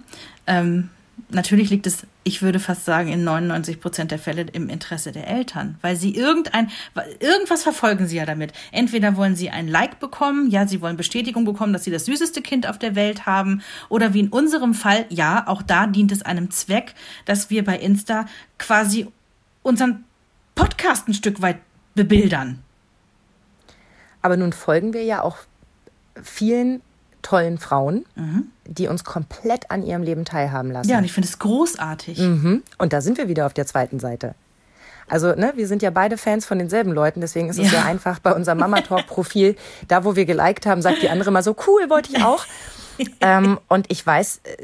[0.48, 0.90] Ähm,
[1.30, 5.28] natürlich liegt es, ich würde fast sagen, in 99 Prozent der Fälle im Interesse der
[5.28, 6.70] Eltern, weil sie irgendein,
[7.20, 8.52] irgendwas verfolgen sie ja damit.
[8.72, 12.42] Entweder wollen sie ein Like bekommen, ja, sie wollen Bestätigung bekommen, dass sie das süßeste
[12.42, 16.22] Kind auf der Welt haben, oder wie in unserem Fall, ja, auch da dient es
[16.22, 18.26] einem Zweck, dass wir bei Insta
[18.58, 19.08] quasi
[19.66, 20.06] unseren
[20.54, 21.58] Podcast ein Stück weit
[21.96, 22.62] bebildern.
[24.22, 25.38] Aber nun folgen wir ja auch
[26.22, 26.82] vielen
[27.22, 28.48] tollen Frauen, mhm.
[28.66, 30.90] die uns komplett an ihrem Leben teilhaben lassen.
[30.90, 32.20] Ja, und ich finde es großartig.
[32.20, 32.64] Mhm.
[32.78, 34.36] Und da sind wir wieder auf der zweiten Seite.
[35.08, 37.86] Also, ne, wir sind ja beide Fans von denselben Leuten, deswegen ist es ja, ja
[37.86, 39.56] einfach bei unserem Mama Talk Profil,
[39.88, 42.46] da wo wir geliked haben, sagt die andere mal so, cool, wollte ich auch.
[43.22, 44.58] ähm, und ich weiß, äh,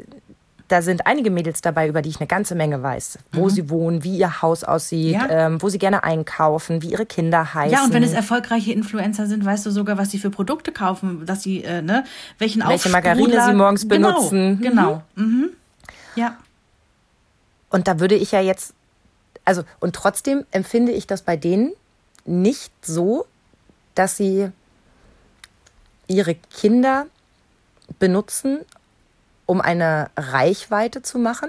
[0.72, 3.18] da sind einige Mädels dabei, über die ich eine ganze Menge weiß.
[3.32, 3.50] Wo mhm.
[3.50, 5.28] sie wohnen, wie ihr Haus aussieht, ja.
[5.28, 7.72] ähm, wo sie gerne einkaufen, wie ihre Kinder heißen.
[7.72, 11.26] Ja, und wenn es erfolgreiche Influencer sind, weißt du sogar, was sie für Produkte kaufen,
[11.26, 12.04] dass sie, äh, ne,
[12.38, 14.60] welchen Welche Margarine sie morgens genau, benutzen.
[14.62, 15.02] Genau.
[15.14, 15.24] Mhm.
[15.24, 15.50] Mhm.
[16.16, 16.38] Ja.
[17.68, 18.72] Und da würde ich ja jetzt,
[19.44, 21.72] also, und trotzdem empfinde ich das bei denen
[22.24, 23.26] nicht so,
[23.94, 24.48] dass sie
[26.06, 27.06] ihre Kinder
[27.98, 28.60] benutzen,
[29.46, 31.48] um eine Reichweite zu machen,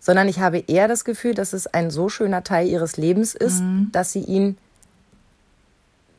[0.00, 3.60] sondern ich habe eher das Gefühl, dass es ein so schöner Teil ihres Lebens ist,
[3.60, 3.90] mhm.
[3.92, 4.58] dass sie ihn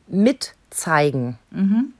[0.07, 1.37] mitzeigen.
[1.51, 1.93] Mhm.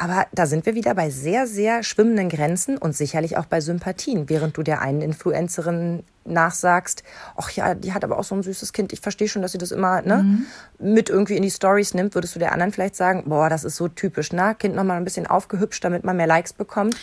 [0.00, 4.28] Aber da sind wir wieder bei sehr, sehr schwimmenden Grenzen und sicherlich auch bei Sympathien.
[4.28, 7.02] Während du der einen Influencerin nachsagst,
[7.36, 9.58] ach ja, die hat aber auch so ein süßes Kind, ich verstehe schon, dass sie
[9.58, 10.46] das immer ne, mhm.
[10.78, 13.74] mit irgendwie in die Stories nimmt, würdest du der anderen vielleicht sagen, boah, das ist
[13.74, 16.96] so typisch, na, Kind nochmal ein bisschen aufgehübscht, damit man mehr Likes bekommt.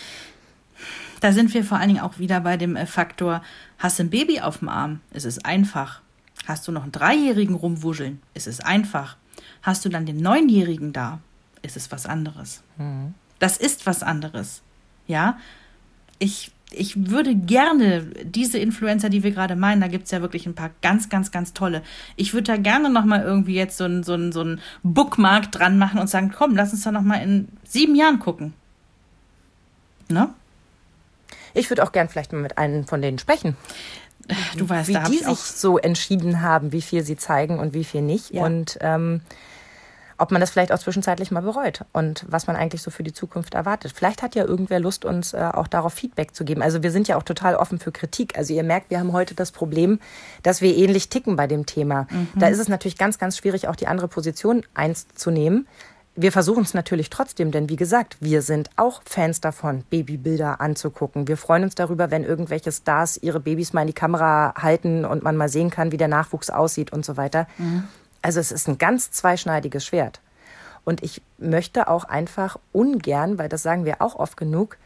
[1.19, 3.41] Da sind wir vor allen Dingen auch wieder bei dem äh, Faktor,
[3.77, 5.01] hast du ein Baby auf dem Arm?
[5.11, 6.01] Es ist einfach.
[6.45, 8.21] Hast du noch einen Dreijährigen rumwuscheln?
[8.33, 9.17] Es ist einfach.
[9.61, 11.19] Hast du dann den Neunjährigen da?
[11.61, 12.61] Ist es was anderes.
[12.77, 13.15] Mhm.
[13.39, 14.61] Das ist was anderes.
[15.07, 15.37] Ja,
[16.19, 20.45] ich, ich würde gerne diese Influencer, die wir gerade meinen, da gibt es ja wirklich
[20.45, 21.81] ein paar ganz, ganz, ganz tolle.
[22.15, 25.77] Ich würde da gerne nochmal irgendwie jetzt so ein, so, ein, so ein Bookmark dran
[25.77, 28.53] machen und sagen, komm, lass uns da nochmal in sieben Jahren gucken.
[30.09, 30.29] Ne?
[31.55, 33.57] Ich würde auch gern vielleicht mal mit einem von denen sprechen.
[34.57, 37.83] Du weißt, wie da die sich so entschieden haben, wie viel sie zeigen und wie
[37.83, 38.31] viel nicht.
[38.31, 38.43] Ja.
[38.43, 39.21] Und ähm,
[40.17, 43.13] ob man das vielleicht auch zwischenzeitlich mal bereut und was man eigentlich so für die
[43.13, 43.91] Zukunft erwartet.
[43.93, 46.61] Vielleicht hat ja irgendwer Lust, uns äh, auch darauf Feedback zu geben.
[46.61, 48.37] Also wir sind ja auch total offen für Kritik.
[48.37, 49.99] Also ihr merkt, wir haben heute das Problem,
[50.43, 52.07] dass wir ähnlich ticken bei dem Thema.
[52.09, 52.29] Mhm.
[52.35, 55.67] Da ist es natürlich ganz, ganz schwierig, auch die andere Position einzunehmen
[56.15, 61.27] wir versuchen es natürlich trotzdem, denn wie gesagt, wir sind auch Fans davon, Babybilder anzugucken.
[61.27, 65.23] Wir freuen uns darüber, wenn irgendwelche Stars ihre Babys mal in die Kamera halten und
[65.23, 67.47] man mal sehen kann, wie der Nachwuchs aussieht und so weiter.
[67.57, 67.83] Mhm.
[68.21, 70.21] Also es ist ein ganz zweischneidiges Schwert.
[70.85, 74.77] Und ich möchte auch einfach ungern, weil das sagen wir auch oft genug,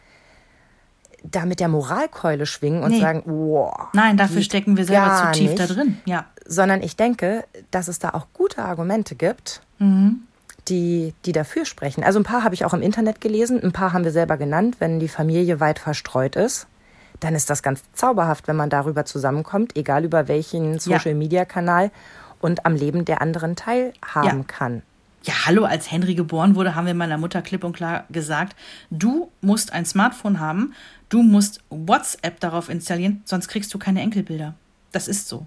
[1.23, 3.01] da mit der Moralkeule schwingen und nee.
[3.01, 3.89] sagen, wow.
[3.93, 5.59] Nein, dafür stecken wir selber zu tief nicht.
[5.59, 5.97] da drin.
[6.05, 6.25] Ja.
[6.45, 10.23] Sondern ich denke, dass es da auch gute Argumente gibt, mhm
[10.69, 12.03] die, die dafür sprechen.
[12.03, 14.77] Also ein paar habe ich auch im Internet gelesen, ein paar haben wir selber genannt,
[14.79, 16.67] wenn die Familie weit verstreut ist.
[17.19, 21.91] Dann ist das ganz zauberhaft, wenn man darüber zusammenkommt, egal über welchen Social-Media-Kanal
[22.39, 24.45] und am Leben der anderen teilhaben ja.
[24.47, 24.81] kann.
[25.23, 28.55] Ja, hallo, als Henry geboren wurde, haben wir meiner Mutter klipp und klar gesagt,
[28.89, 30.73] du musst ein Smartphone haben,
[31.09, 34.53] du musst WhatsApp darauf installieren, sonst kriegst du keine Enkelbilder.
[34.93, 35.45] Das ist so.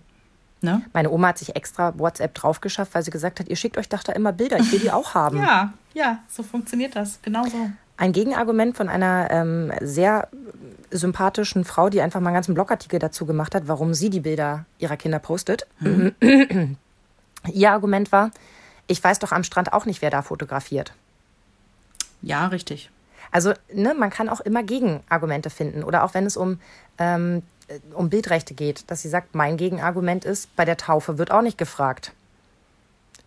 [0.63, 0.83] Ne?
[0.93, 4.03] Meine Oma hat sich extra WhatsApp draufgeschafft, weil sie gesagt hat, ihr schickt euch doch
[4.03, 5.39] da immer Bilder, ich will die auch haben.
[5.39, 7.19] Ja, ja, so funktioniert das.
[7.23, 7.71] Genau so.
[7.97, 10.29] Ein Gegenargument von einer ähm, sehr
[10.91, 14.65] sympathischen Frau, die einfach mal einen ganzen Blogartikel dazu gemacht hat, warum sie die Bilder
[14.79, 15.67] ihrer Kinder postet.
[15.81, 16.77] Mhm.
[17.53, 18.31] Ihr Argument war,
[18.87, 20.93] ich weiß doch am Strand auch nicht, wer da fotografiert.
[22.21, 22.91] Ja, richtig.
[23.31, 25.83] Also, ne, man kann auch immer Gegenargumente finden.
[25.83, 26.61] Oder auch wenn es um,
[26.99, 27.43] ähm,
[27.95, 31.59] um Bildrechte geht, dass sie sagt, mein Gegenargument ist, bei der Taufe wird auch nicht
[31.59, 32.13] gefragt.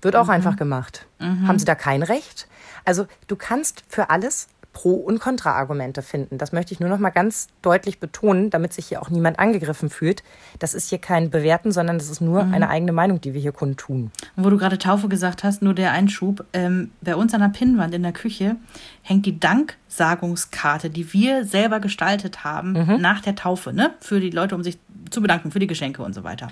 [0.02, 0.32] Wird auch mhm.
[0.32, 1.06] einfach gemacht.
[1.20, 1.48] Mhm.
[1.48, 2.48] Haben sie da kein Recht?
[2.84, 6.38] Also, du kannst für alles Pro- und Kontraargumente finden.
[6.38, 9.90] Das möchte ich nur noch mal ganz deutlich betonen, damit sich hier auch niemand angegriffen
[9.90, 10.22] fühlt.
[10.60, 12.54] Das ist hier kein Bewerten, sondern das ist nur mhm.
[12.54, 14.12] eine eigene Meinung, die wir hier kundtun.
[14.36, 16.44] Wo du gerade Taufe gesagt hast, nur der Einschub.
[16.52, 18.58] Ähm, bei uns an der Pinnwand in der Küche
[19.02, 23.00] hängt die Danksagungskarte, die wir selber gestaltet haben mhm.
[23.00, 23.94] nach der Taufe, ne?
[24.02, 24.78] Für die Leute, um sich
[25.10, 26.50] zu bedanken, für die Geschenke und so weiter.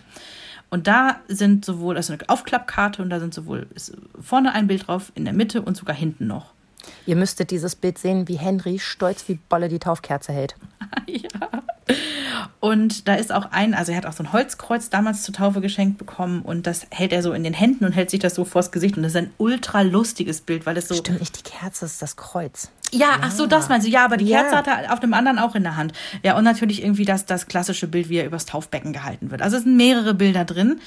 [0.70, 3.68] Und da sind sowohl, also eine Aufklappkarte und da sind sowohl
[4.22, 6.54] vorne ein Bild drauf, in der Mitte und sogar hinten noch.
[7.06, 10.56] Ihr müsstet dieses Bild sehen, wie Henry stolz wie Bolle die Taufkerze hält.
[11.08, 11.64] ja.
[12.60, 15.60] Und da ist auch ein, also er hat auch so ein Holzkreuz damals zur Taufe
[15.60, 18.46] geschenkt bekommen und das hält er so in den Händen und hält sich das so
[18.46, 20.96] vors Gesicht und das ist ein ultra lustiges Bild, weil es so.
[20.96, 22.72] Stimmt nicht, die Kerze ist das Kreuz.
[22.94, 23.20] Ja, ja.
[23.22, 23.92] ach so, das meinst du.
[23.92, 24.42] Ja, aber die ja.
[24.42, 25.94] Kerze hat er auf dem anderen auch in der Hand.
[26.24, 29.42] Ja, und natürlich irgendwie das, das klassische Bild, wie er übers Taufbecken gehalten wird.
[29.42, 30.80] Also es sind mehrere Bilder drin.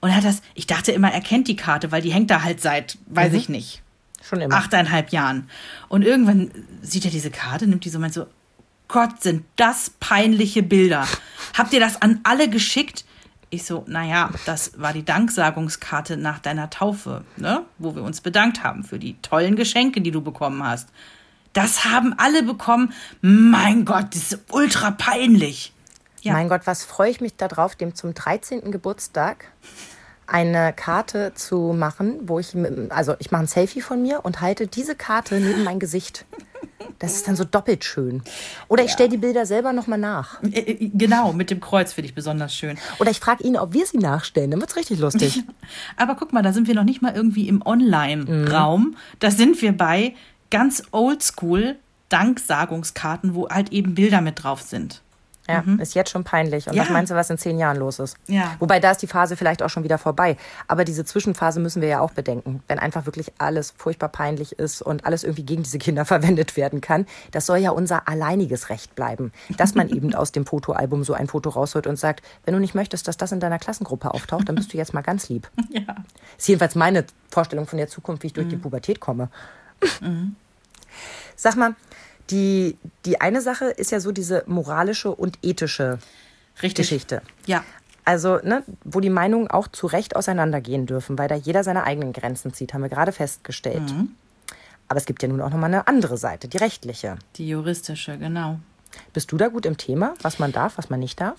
[0.00, 2.42] Und er hat das, ich dachte immer, er kennt die Karte, weil die hängt da
[2.42, 3.38] halt seit, weiß mhm.
[3.38, 3.81] ich nicht,
[4.22, 4.54] Schon immer.
[4.54, 5.48] achteinhalb Jahren.
[5.88, 6.50] Und irgendwann
[6.80, 8.26] sieht er diese Karte, nimmt die so, meint so,
[8.88, 11.06] Gott, sind das peinliche Bilder.
[11.56, 13.04] Habt ihr das an alle geschickt?
[13.48, 17.64] Ich so, naja, das war die Danksagungskarte nach deiner Taufe, ne?
[17.78, 20.88] wo wir uns bedankt haben für die tollen Geschenke, die du bekommen hast.
[21.52, 22.92] Das haben alle bekommen.
[23.20, 25.72] Mein Gott, das ist ultra peinlich.
[26.22, 26.32] Ja.
[26.32, 28.70] Mein Gott, was freue ich mich darauf, dem zum 13.
[28.70, 29.46] Geburtstag
[30.32, 32.56] eine Karte zu machen, wo ich,
[32.88, 36.24] also ich mache ein Selfie von mir und halte diese Karte neben mein Gesicht.
[36.98, 38.22] Das ist dann so doppelt schön.
[38.68, 38.94] Oder ich ja.
[38.94, 40.42] stelle die Bilder selber nochmal nach.
[40.42, 42.78] Äh, äh, genau, mit dem Kreuz finde ich besonders schön.
[42.98, 44.50] Oder ich frage ihn, ob wir sie nachstellen.
[44.50, 45.42] Dann wird es richtig lustig.
[45.96, 48.82] Aber guck mal, da sind wir noch nicht mal irgendwie im Online-Raum.
[48.82, 48.96] Mhm.
[49.18, 50.14] Da sind wir bei
[50.50, 51.76] ganz oldschool
[52.08, 55.02] Danksagungskarten, wo halt eben Bilder mit drauf sind.
[55.52, 55.80] Ja, mhm.
[55.80, 56.66] ist jetzt schon peinlich.
[56.66, 56.82] Und ja.
[56.82, 58.16] was meinst du, was in zehn Jahren los ist?
[58.26, 58.54] Ja.
[58.58, 60.36] Wobei da ist die Phase vielleicht auch schon wieder vorbei.
[60.68, 62.62] Aber diese Zwischenphase müssen wir ja auch bedenken.
[62.68, 66.80] Wenn einfach wirklich alles furchtbar peinlich ist und alles irgendwie gegen diese Kinder verwendet werden
[66.80, 69.32] kann, das soll ja unser alleiniges Recht bleiben.
[69.56, 72.74] Dass man eben aus dem Fotoalbum so ein Foto rausholt und sagt, wenn du nicht
[72.74, 75.50] möchtest, dass das in deiner Klassengruppe auftaucht, dann bist du jetzt mal ganz lieb.
[75.72, 75.96] Ja.
[76.36, 78.50] Ist jedenfalls meine Vorstellung von der Zukunft, wie ich durch mhm.
[78.50, 79.30] die Pubertät komme.
[80.00, 80.36] Mhm.
[81.34, 81.74] Sag mal,
[82.30, 85.98] die, die eine Sache ist ja so diese moralische und ethische
[86.62, 86.88] Richtig.
[86.88, 87.22] Geschichte.
[87.46, 87.64] Ja.
[88.04, 92.12] Also, ne, wo die Meinungen auch zu Recht auseinandergehen dürfen, weil da jeder seine eigenen
[92.12, 93.92] Grenzen zieht, haben wir gerade festgestellt.
[93.92, 94.16] Mhm.
[94.88, 97.16] Aber es gibt ja nun auch nochmal eine andere Seite, die rechtliche.
[97.36, 98.58] Die juristische, genau.
[99.12, 101.38] Bist du da gut im Thema, was man darf, was man nicht darf?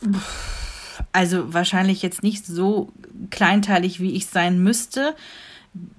[1.11, 2.91] Also wahrscheinlich jetzt nicht so
[3.29, 5.15] kleinteilig, wie ich sein müsste.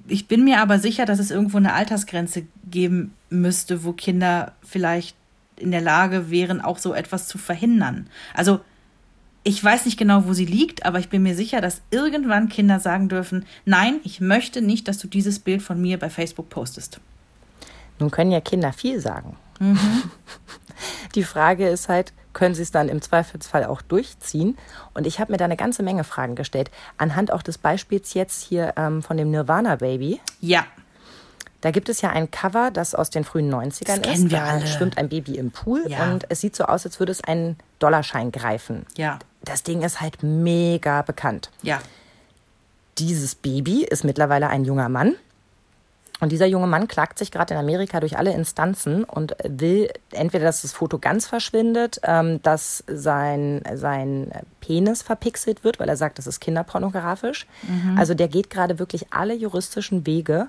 [0.07, 5.17] Ich bin mir aber sicher, dass es irgendwo eine Altersgrenze geben müsste, wo Kinder vielleicht
[5.57, 8.09] in der Lage wären, auch so etwas zu verhindern.
[8.35, 8.61] Also
[9.45, 12.81] ich weiß nicht genau, wo sie liegt, aber ich bin mir sicher, dass irgendwann Kinder
[12.81, 16.99] sagen dürfen, nein, ich möchte nicht, dass du dieses Bild von mir bei Facebook postest.
[17.99, 19.37] Nun können ja Kinder viel sagen.
[19.61, 19.79] Mhm.
[21.15, 24.59] Die Frage ist halt, können sie es dann im Zweifelsfall auch durchziehen?
[24.93, 26.71] Und ich habe mir da eine ganze Menge Fragen gestellt.
[26.99, 30.21] Anhand auch des Beispiels jetzt hier ähm, von dem Nirvana Baby.
[30.41, 30.67] Ja.
[31.63, 34.31] Da gibt es ja ein Cover, das aus den frühen 90ern das ist.
[34.31, 34.67] Da alle.
[34.67, 36.13] schwimmt ein Baby im Pool ja.
[36.13, 38.85] und es sieht so aus, als würde es einen Dollarschein greifen.
[38.99, 39.19] Ja.
[39.43, 41.51] Das Ding ist halt mega bekannt.
[41.63, 41.81] Ja.
[42.99, 45.15] Dieses Baby ist mittlerweile ein junger Mann.
[46.21, 50.45] Und dieser junge Mann klagt sich gerade in Amerika durch alle Instanzen und will entweder,
[50.45, 56.19] dass das Foto ganz verschwindet, ähm, dass sein, sein Penis verpixelt wird, weil er sagt,
[56.19, 57.47] das ist kinderpornografisch.
[57.63, 57.99] Mhm.
[57.99, 60.49] Also der geht gerade wirklich alle juristischen Wege,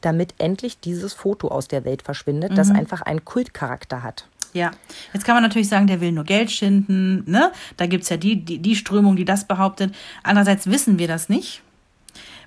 [0.00, 2.56] damit endlich dieses Foto aus der Welt verschwindet, mhm.
[2.56, 4.26] das einfach einen Kultcharakter hat.
[4.54, 4.70] Ja,
[5.12, 7.24] jetzt kann man natürlich sagen, der will nur Geld schinden.
[7.30, 7.52] Ne?
[7.76, 9.94] Da gibt es ja die, die, die Strömung, die das behauptet.
[10.22, 11.62] Andererseits wissen wir das nicht.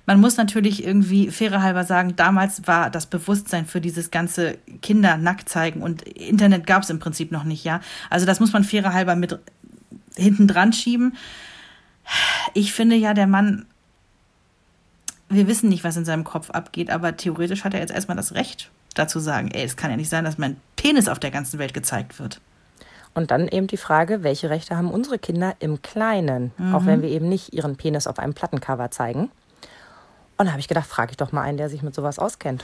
[0.06, 5.16] Man muss natürlich irgendwie fairer halber sagen, damals war das Bewusstsein für dieses ganze Kinder
[5.16, 7.80] nackt zeigen und Internet gab es im Prinzip noch nicht, ja.
[8.08, 9.38] Also das muss man fairer halber mit
[10.14, 11.16] hinten dran schieben.
[12.54, 13.66] Ich finde ja, der Mann
[15.28, 18.34] wir wissen nicht, was in seinem Kopf abgeht, aber theoretisch hat er jetzt erstmal das
[18.34, 21.58] Recht dazu sagen, ey, es kann ja nicht sein, dass mein Penis auf der ganzen
[21.58, 22.40] Welt gezeigt wird.
[23.14, 26.74] Und dann eben die Frage, welche Rechte haben unsere Kinder im Kleinen, mhm.
[26.74, 29.30] auch wenn wir eben nicht ihren Penis auf einem Plattencover zeigen.
[30.38, 32.62] Und da habe ich gedacht, frage ich doch mal einen, der sich mit sowas auskennt.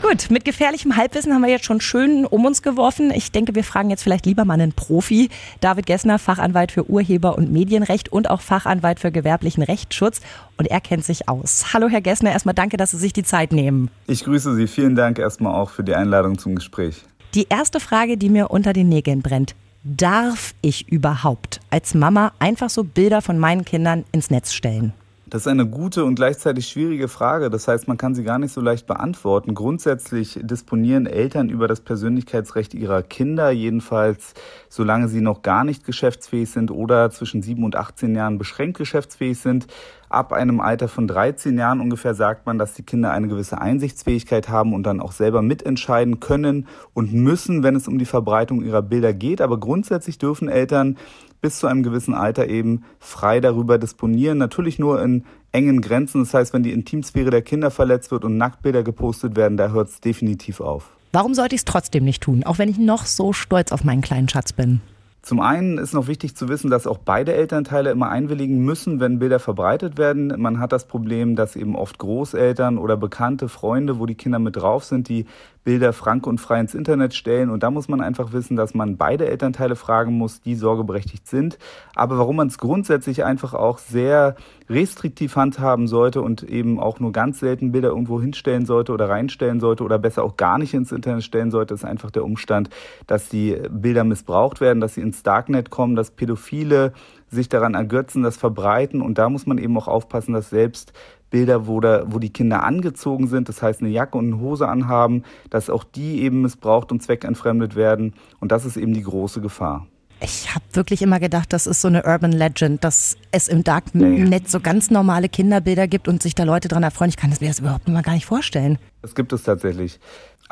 [0.00, 3.10] Gut, mit gefährlichem Halbwissen haben wir jetzt schon schön um uns geworfen.
[3.10, 5.30] Ich denke, wir fragen jetzt vielleicht lieber mal einen Profi.
[5.60, 10.20] David Gessner, Fachanwalt für Urheber- und Medienrecht und auch Fachanwalt für gewerblichen Rechtsschutz.
[10.56, 11.72] Und er kennt sich aus.
[11.72, 13.90] Hallo, Herr Gessner, erstmal danke, dass Sie sich die Zeit nehmen.
[14.06, 14.66] Ich grüße Sie.
[14.66, 17.02] Vielen Dank erstmal auch für die Einladung zum Gespräch.
[17.34, 19.54] Die erste Frage, die mir unter den Nägeln brennt.
[19.84, 24.94] Darf ich überhaupt als Mama einfach so Bilder von meinen Kindern ins Netz stellen?
[25.34, 27.50] Das ist eine gute und gleichzeitig schwierige Frage.
[27.50, 29.56] Das heißt, man kann sie gar nicht so leicht beantworten.
[29.56, 34.34] Grundsätzlich disponieren Eltern über das Persönlichkeitsrecht ihrer Kinder, jedenfalls
[34.68, 39.40] solange sie noch gar nicht geschäftsfähig sind oder zwischen 7 und 18 Jahren beschränkt geschäftsfähig
[39.40, 39.66] sind.
[40.08, 44.48] Ab einem Alter von 13 Jahren ungefähr sagt man, dass die Kinder eine gewisse Einsichtsfähigkeit
[44.48, 48.82] haben und dann auch selber mitentscheiden können und müssen, wenn es um die Verbreitung ihrer
[48.82, 49.40] Bilder geht.
[49.40, 50.96] Aber grundsätzlich dürfen Eltern
[51.44, 54.38] bis zu einem gewissen Alter eben frei darüber disponieren.
[54.38, 56.22] Natürlich nur in engen Grenzen.
[56.22, 59.90] Das heißt, wenn die Intimsphäre der Kinder verletzt wird und Nacktbilder gepostet werden, da hört
[59.90, 60.88] es definitiv auf.
[61.12, 64.00] Warum sollte ich es trotzdem nicht tun, auch wenn ich noch so stolz auf meinen
[64.00, 64.80] kleinen Schatz bin?
[65.20, 69.18] Zum einen ist noch wichtig zu wissen, dass auch beide Elternteile immer einwilligen müssen, wenn
[69.18, 70.32] Bilder verbreitet werden.
[70.38, 74.56] Man hat das Problem, dass eben oft Großeltern oder bekannte Freunde, wo die Kinder mit
[74.56, 75.26] drauf sind, die
[75.64, 77.50] Bilder frank und frei ins Internet stellen.
[77.50, 81.58] Und da muss man einfach wissen, dass man beide Elternteile fragen muss, die sorgeberechtigt sind.
[81.94, 84.36] Aber warum man es grundsätzlich einfach auch sehr
[84.68, 89.60] restriktiv handhaben sollte und eben auch nur ganz selten Bilder irgendwo hinstellen sollte oder reinstellen
[89.60, 92.70] sollte oder besser auch gar nicht ins Internet stellen sollte, ist einfach der Umstand,
[93.06, 96.92] dass die Bilder missbraucht werden, dass sie ins Darknet kommen, dass Pädophile
[97.30, 99.02] sich daran ergötzen, das verbreiten.
[99.02, 100.92] Und da muss man eben auch aufpassen, dass selbst
[101.34, 104.68] Bilder, wo, da, wo die Kinder angezogen sind, das heißt eine Jacke und eine Hose
[104.68, 108.14] anhaben, dass auch die eben missbraucht und zweckentfremdet werden.
[108.38, 109.84] Und das ist eben die große Gefahr.
[110.20, 114.28] Ich habe wirklich immer gedacht, das ist so eine Urban Legend, dass es im Darknet
[114.28, 114.42] nee.
[114.46, 117.08] so ganz normale Kinderbilder gibt und sich da Leute dran erfreuen.
[117.08, 118.78] Ich kann mir das überhaupt mal gar nicht vorstellen.
[119.02, 119.98] Das gibt es tatsächlich.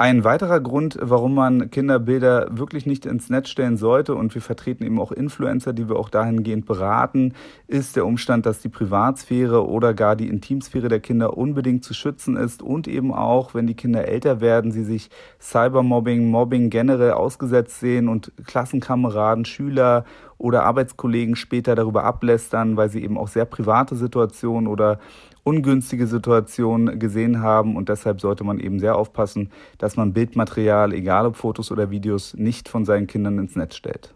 [0.03, 4.83] Ein weiterer Grund, warum man Kinderbilder wirklich nicht ins Netz stellen sollte, und wir vertreten
[4.83, 7.35] eben auch Influencer, die wir auch dahingehend beraten,
[7.69, 12.35] ist der Umstand, dass die Privatsphäre oder gar die Intimsphäre der Kinder unbedingt zu schützen
[12.35, 15.09] ist und eben auch, wenn die Kinder älter werden, sie sich
[15.41, 20.05] Cybermobbing, Mobbing generell ausgesetzt sehen und Klassenkameraden, Schüler
[20.37, 24.99] oder Arbeitskollegen später darüber ablästern, weil sie eben auch sehr private Situationen oder
[25.45, 31.27] ungünstige Situationen gesehen haben und deshalb sollte man eben sehr aufpassen, dass man Bildmaterial, egal
[31.27, 34.15] ob Fotos oder Videos, nicht von seinen Kindern ins Netz stellt.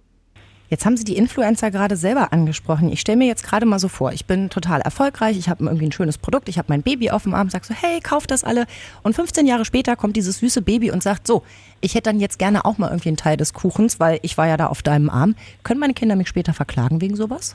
[0.68, 2.90] Jetzt haben Sie die Influencer gerade selber angesprochen.
[2.90, 5.86] Ich stelle mir jetzt gerade mal so vor, ich bin total erfolgreich, ich habe irgendwie
[5.86, 8.42] ein schönes Produkt, ich habe mein Baby auf dem Arm, sag so, hey, kauft das
[8.42, 8.66] alle.
[9.04, 11.44] Und 15 Jahre später kommt dieses süße Baby und sagt, so,
[11.80, 14.48] ich hätte dann jetzt gerne auch mal irgendwie einen Teil des Kuchens, weil ich war
[14.48, 15.36] ja da auf deinem Arm.
[15.62, 17.54] Können meine Kinder mich später verklagen wegen sowas?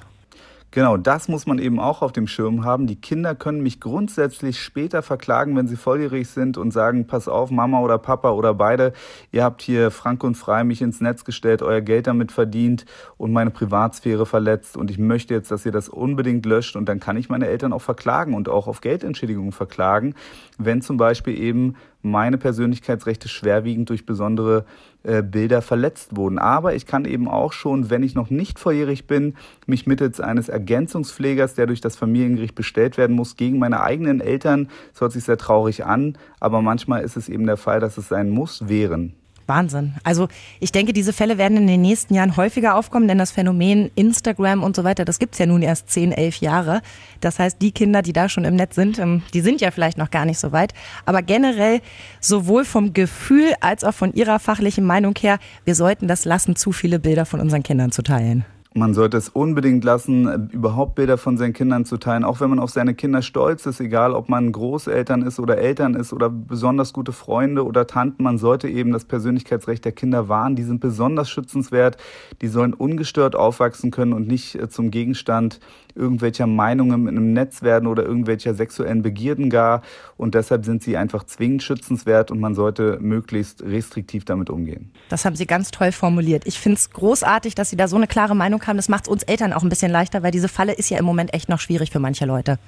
[0.74, 2.88] Genau, das muss man eben auch auf dem Schirm haben.
[2.88, 7.52] Die Kinder können mich grundsätzlich später verklagen, wenn sie volljährig sind und sagen, pass auf,
[7.52, 8.94] Mama oder Papa oder beide,
[9.34, 12.86] ihr habt hier frank und frei mich ins Netz gestellt, euer Geld damit verdient
[13.18, 17.02] und meine Privatsphäre verletzt und ich möchte jetzt, dass ihr das unbedingt löscht und dann
[17.02, 20.16] kann ich meine Eltern auch verklagen und auch auf Geldentschädigung verklagen,
[20.58, 24.66] wenn zum Beispiel eben meine Persönlichkeitsrechte schwerwiegend durch besondere
[25.04, 26.38] äh, Bilder verletzt wurden.
[26.38, 29.36] Aber ich kann eben auch schon, wenn ich noch nicht volljährig bin,
[29.66, 34.70] mich mittels eines Ergänzungspflegers, der durch das Familiengericht bestellt werden muss, gegen meine eigenen Eltern,
[34.92, 38.10] das hört sich sehr traurig an, aber manchmal ist es eben der Fall, dass es
[38.10, 39.16] sein muss, wehren.
[39.52, 39.96] Wahnsinn.
[40.06, 40.30] Also
[40.62, 44.64] ich denke, diese Fälle werden in den nächsten Jahren häufiger aufkommen, denn das Phänomen Instagram
[44.64, 46.82] und so weiter, das gibt es ja nun erst 10, 11 Jahre.
[47.20, 49.98] Das heißt, die Kinder, die da schon im Netz sind, ähm, die sind ja vielleicht
[49.98, 50.74] noch gar nicht so weit.
[51.06, 51.82] Aber generell,
[52.22, 56.72] sowohl vom Gefühl als auch von Ihrer fachlichen Meinung her, wir sollten das lassen, zu
[56.72, 58.46] viele Bilder von unseren Kindern zu teilen.
[58.74, 62.60] Man sollte es unbedingt lassen, überhaupt Bilder von seinen Kindern zu teilen, auch wenn man
[62.60, 66.94] auf seine Kinder stolz ist, egal ob man Großeltern ist oder Eltern ist oder besonders
[66.94, 68.24] gute Freunde oder Tanten.
[68.24, 70.56] Man sollte eben das Persönlichkeitsrecht der Kinder wahren.
[70.56, 71.98] Die sind besonders schützenswert.
[72.42, 75.60] Die sollen ungestört aufwachsen können und nicht äh, zum Gegenstand
[75.96, 79.82] irgendwelcher Meinungen im Netz werden oder irgendwelcher sexuellen Begierden gar.
[80.18, 84.92] Und deshalb sind sie einfach zwingend schützenswert und man sollte möglichst restriktiv damit umgehen.
[85.10, 86.44] Das haben Sie ganz toll formuliert.
[86.46, 88.78] Ich finde es großartig, dass Sie da so eine klare Meinung haben.
[88.78, 91.06] Das macht es uns Eltern auch ein bisschen leichter, weil diese Falle ist ja im
[91.06, 92.60] Moment echt noch schwierig für manche Leute.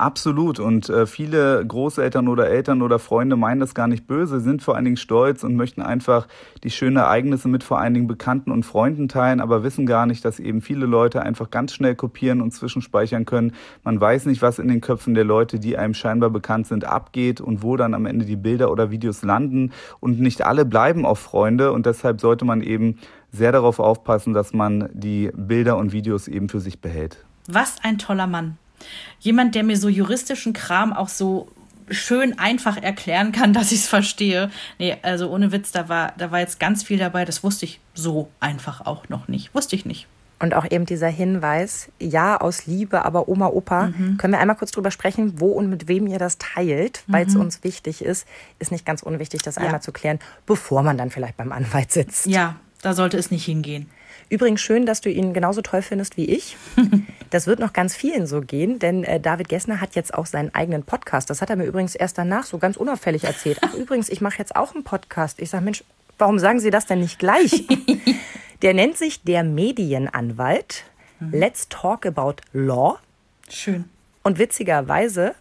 [0.00, 0.58] Absolut.
[0.60, 4.74] Und äh, viele Großeltern oder Eltern oder Freunde meinen das gar nicht böse, sind vor
[4.74, 6.26] allen Dingen stolz und möchten einfach
[6.64, 10.24] die schönen Ereignisse mit vor allen Dingen Bekannten und Freunden teilen, aber wissen gar nicht,
[10.24, 13.52] dass eben viele Leute einfach ganz schnell kopieren und zwischenspeichern können.
[13.82, 17.40] Man weiß nicht, was in den Köpfen der Leute, die einem scheinbar bekannt sind, abgeht
[17.40, 19.72] und wo dann am Ende die Bilder oder Videos landen.
[20.00, 22.98] Und nicht alle bleiben auch Freunde und deshalb sollte man eben
[23.32, 27.24] sehr darauf aufpassen, dass man die Bilder und Videos eben für sich behält.
[27.46, 28.58] Was ein toller Mann.
[29.18, 31.48] Jemand, der mir so juristischen Kram auch so
[31.90, 34.50] schön einfach erklären kann, dass ich es verstehe.
[34.78, 37.80] Nee, also ohne Witz, da war, da war jetzt ganz viel dabei, das wusste ich
[37.94, 39.54] so einfach auch noch nicht.
[39.54, 40.06] Wusste ich nicht.
[40.40, 44.16] Und auch eben dieser Hinweis, ja, aus Liebe, aber Oma, Opa, mhm.
[44.16, 47.34] können wir einmal kurz drüber sprechen, wo und mit wem ihr das teilt, weil es
[47.34, 47.42] mhm.
[47.42, 48.26] uns wichtig ist.
[48.58, 49.62] Ist nicht ganz unwichtig, das ja.
[49.62, 52.26] einmal zu klären, bevor man dann vielleicht beim Anwalt sitzt.
[52.26, 53.90] Ja, da sollte es nicht hingehen.
[54.30, 56.56] Übrigens schön, dass du ihn genauso toll findest wie ich.
[57.30, 60.52] Das wird noch ganz vielen so gehen, denn äh, David Gessner hat jetzt auch seinen
[60.52, 61.30] eigenen Podcast.
[61.30, 63.58] Das hat er mir übrigens erst danach so ganz unauffällig erzählt.
[63.60, 65.38] Ach übrigens, ich mache jetzt auch einen Podcast.
[65.38, 65.84] Ich sage, Mensch,
[66.18, 67.68] warum sagen Sie das denn nicht gleich?
[68.62, 70.84] Der nennt sich der Medienanwalt.
[71.18, 71.30] Mhm.
[71.32, 72.98] Let's Talk About Law.
[73.48, 73.84] Schön.
[74.22, 75.34] Und witzigerweise,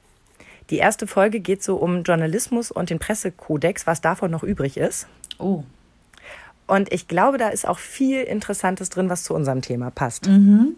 [0.69, 5.07] die erste Folge geht so um Journalismus und den Pressekodex, was davon noch übrig ist.
[5.37, 5.63] Oh.
[6.67, 10.27] Und ich glaube, da ist auch viel Interessantes drin, was zu unserem Thema passt.
[10.27, 10.75] Mhm.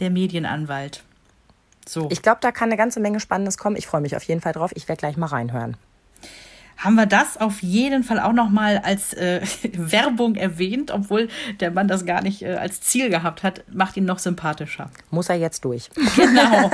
[0.00, 1.04] Der Medienanwalt.
[1.86, 2.08] So.
[2.10, 3.76] Ich glaube, da kann eine ganze Menge Spannendes kommen.
[3.76, 4.72] Ich freue mich auf jeden Fall drauf.
[4.74, 5.76] Ich werde gleich mal reinhören
[6.78, 9.40] haben wir das auf jeden Fall auch noch mal als äh,
[9.76, 14.04] Werbung erwähnt, obwohl der Mann das gar nicht äh, als Ziel gehabt hat, macht ihn
[14.04, 14.88] noch sympathischer.
[15.10, 15.90] Muss er jetzt durch.
[16.16, 16.70] Genau.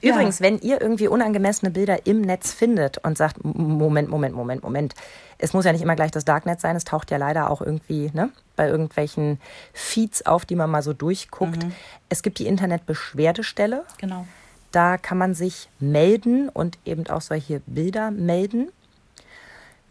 [0.00, 0.46] Übrigens, ja.
[0.46, 4.94] wenn ihr irgendwie unangemessene Bilder im Netz findet und sagt, Moment, Moment, Moment, Moment,
[5.38, 8.10] es muss ja nicht immer gleich das Darknet sein, es taucht ja leider auch irgendwie
[8.12, 9.40] ne, bei irgendwelchen
[9.72, 11.64] Feeds auf, die man mal so durchguckt.
[11.64, 11.72] Mhm.
[12.08, 13.84] Es gibt die Internetbeschwerdestelle.
[13.98, 14.26] Genau.
[14.72, 18.68] Da kann man sich melden und eben auch solche Bilder melden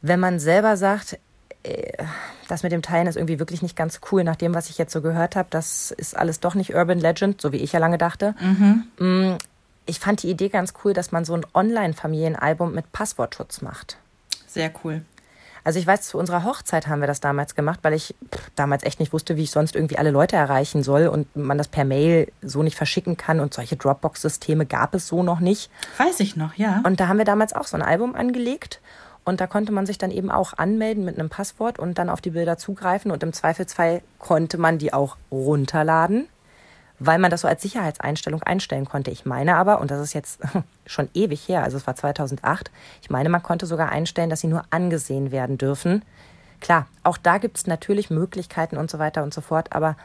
[0.02, 1.20] wenn man selber sagt,
[1.64, 2.04] äh,
[2.48, 4.94] das mit dem Teilen ist irgendwie wirklich nicht ganz cool, nach dem, was ich jetzt
[4.94, 7.98] so gehört habe, das ist alles doch nicht Urban Legend, so wie ich ja lange
[7.98, 8.36] dachte.
[8.40, 8.84] Mhm.
[9.00, 9.38] Mm,
[9.86, 13.98] ich fand die Idee ganz cool, dass man so ein Online-Familienalbum mit Passwortschutz macht.
[14.48, 15.02] Sehr cool.
[15.64, 18.16] Also ich weiß, zu unserer Hochzeit haben wir das damals gemacht, weil ich
[18.56, 21.68] damals echt nicht wusste, wie ich sonst irgendwie alle Leute erreichen soll und man das
[21.68, 25.70] per Mail so nicht verschicken kann und solche Dropbox-Systeme gab es so noch nicht.
[25.98, 26.82] Weiß ich noch, ja.
[26.86, 28.80] Und da haben wir damals auch so ein Album angelegt
[29.28, 32.22] und da konnte man sich dann eben auch anmelden mit einem Passwort und dann auf
[32.22, 33.12] die Bilder zugreifen.
[33.12, 36.30] Und im Zweifelsfall konnte man die auch runterladen,
[37.00, 39.12] weil man das so als Sicherheitseinstellung einstellen konnte.
[39.12, 40.40] Ich meine aber, und das ist jetzt
[40.86, 42.72] schon ewig her, also es war 2008,
[43.02, 46.04] ich meine, man konnte sogar einstellen, dass sie nur angesehen werden dürfen.
[46.62, 49.98] Klar, auch da gibt es natürlich Möglichkeiten und so weiter und so fort, aber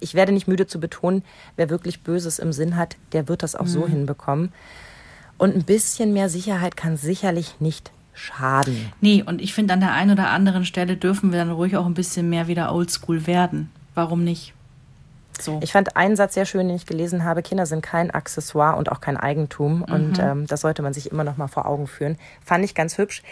[0.00, 1.24] ich werde nicht müde zu betonen,
[1.56, 3.68] wer wirklich Böses im Sinn hat, der wird das auch mhm.
[3.68, 4.52] so hinbekommen.
[5.38, 8.92] Und ein bisschen mehr Sicherheit kann sicherlich nicht schaden.
[9.00, 11.86] Nee, und ich finde, an der einen oder anderen Stelle dürfen wir dann ruhig auch
[11.86, 13.70] ein bisschen mehr wieder oldschool werden.
[13.94, 14.54] Warum nicht?
[15.42, 15.58] So.
[15.62, 17.42] Ich fand einen Satz sehr schön, den ich gelesen habe.
[17.42, 19.78] Kinder sind kein Accessoire und auch kein Eigentum.
[19.78, 19.82] Mhm.
[19.84, 22.18] Und ähm, das sollte man sich immer noch mal vor Augen führen.
[22.44, 23.22] Fand ich ganz hübsch.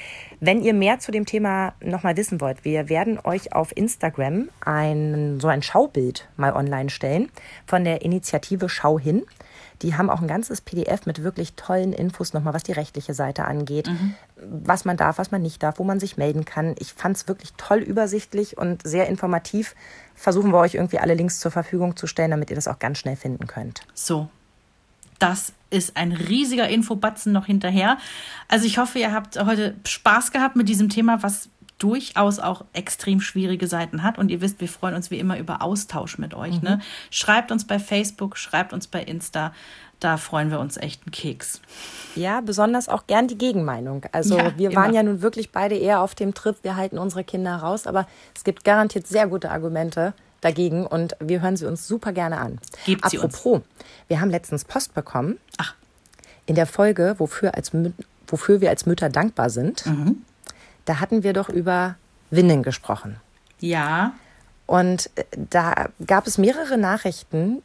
[0.40, 4.48] Wenn ihr mehr zu dem Thema noch mal wissen wollt, wir werden euch auf Instagram
[4.60, 7.30] ein, so ein Schaubild mal online stellen
[7.66, 9.24] von der Initiative Schau hin.
[9.82, 13.44] Die haben auch ein ganzes PDF mit wirklich tollen Infos nochmal, was die rechtliche Seite
[13.44, 14.14] angeht, mhm.
[14.36, 16.74] was man darf, was man nicht darf, wo man sich melden kann.
[16.78, 19.74] Ich fand es wirklich toll übersichtlich und sehr informativ.
[20.14, 22.98] Versuchen wir euch irgendwie alle Links zur Verfügung zu stellen, damit ihr das auch ganz
[22.98, 23.82] schnell finden könnt.
[23.94, 24.28] So.
[25.18, 27.98] Das ist ein riesiger Infobatzen noch hinterher.
[28.46, 31.48] Also ich hoffe, ihr habt heute Spaß gehabt mit diesem Thema, was
[31.78, 34.18] durchaus auch extrem schwierige Seiten hat.
[34.18, 36.60] Und ihr wisst, wir freuen uns wie immer über Austausch mit euch.
[36.62, 36.70] Ne?
[36.70, 36.76] Mhm.
[36.76, 36.80] Ne?
[37.10, 39.52] Schreibt uns bei Facebook, schreibt uns bei Insta.
[40.00, 41.60] Da freuen wir uns echt einen Keks.
[42.14, 44.04] Ja, besonders auch gern die Gegenmeinung.
[44.12, 44.94] Also ja, wir waren immer.
[44.94, 48.44] ja nun wirklich beide eher auf dem Trip, wir halten unsere Kinder raus, aber es
[48.44, 52.60] gibt garantiert sehr gute Argumente dagegen und wir hören sie uns super gerne an.
[52.86, 53.62] Gebt Apropos,
[54.06, 55.38] wir haben letztens Post bekommen.
[55.56, 55.74] Ach.
[56.46, 57.72] In der Folge, wofür, als,
[58.28, 59.84] wofür wir als Mütter dankbar sind.
[59.84, 60.22] Mhm
[60.88, 61.96] da hatten wir doch über
[62.30, 63.16] Windeln gesprochen.
[63.60, 64.12] Ja.
[64.66, 67.62] Und äh, da gab es mehrere Nachrichten,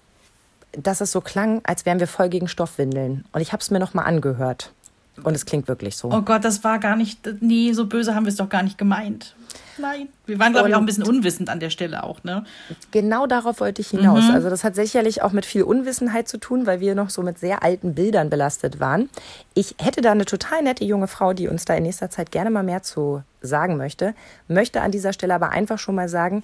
[0.74, 3.26] dass es so klang, als wären wir voll gegen Stoffwindeln.
[3.32, 4.74] Und ich habe es mir noch mal angehört.
[5.22, 6.11] Und es klingt wirklich so.
[6.11, 8.78] Oh Gott, das war gar nicht, nee, so böse haben wir es doch gar nicht
[8.78, 9.36] gemeint.
[9.78, 10.07] Nein.
[10.26, 12.43] Wir waren, glaube ich, auch ein bisschen unwissend an der Stelle auch, ne?
[12.91, 14.24] Genau darauf wollte ich hinaus.
[14.24, 14.32] Mhm.
[14.32, 17.39] Also das hat sicherlich auch mit viel Unwissenheit zu tun, weil wir noch so mit
[17.39, 19.09] sehr alten Bildern belastet waren.
[19.53, 22.49] Ich hätte da eine total nette junge Frau, die uns da in nächster Zeit gerne
[22.49, 24.14] mal mehr zu sagen möchte.
[24.47, 26.43] Möchte an dieser Stelle aber einfach schon mal sagen,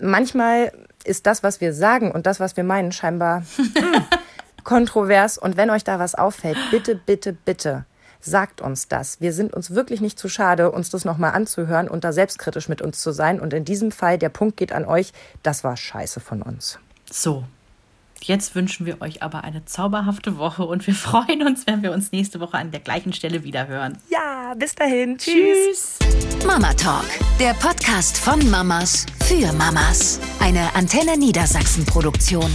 [0.00, 0.72] manchmal
[1.04, 3.42] ist das, was wir sagen und das, was wir meinen, scheinbar
[4.66, 5.38] kontrovers.
[5.38, 7.86] Und wenn euch da was auffällt, bitte, bitte, bitte
[8.20, 9.20] sagt uns das.
[9.20, 12.82] Wir sind uns wirklich nicht zu schade, uns das nochmal anzuhören und da selbstkritisch mit
[12.82, 13.40] uns zu sein.
[13.40, 15.12] Und in diesem Fall, der Punkt geht an euch,
[15.42, 16.78] das war scheiße von uns.
[17.10, 17.44] So.
[18.22, 22.12] Jetzt wünschen wir euch aber eine zauberhafte Woche und wir freuen uns, wenn wir uns
[22.12, 23.98] nächste Woche an der gleichen Stelle wieder hören.
[24.10, 25.18] Ja, bis dahin.
[25.18, 25.98] Tschüss.
[26.00, 26.44] Tschüss.
[26.44, 27.04] Mama Talk,
[27.38, 30.18] der Podcast von Mamas für Mamas.
[30.40, 32.50] Eine Antenne Niedersachsen Produktion.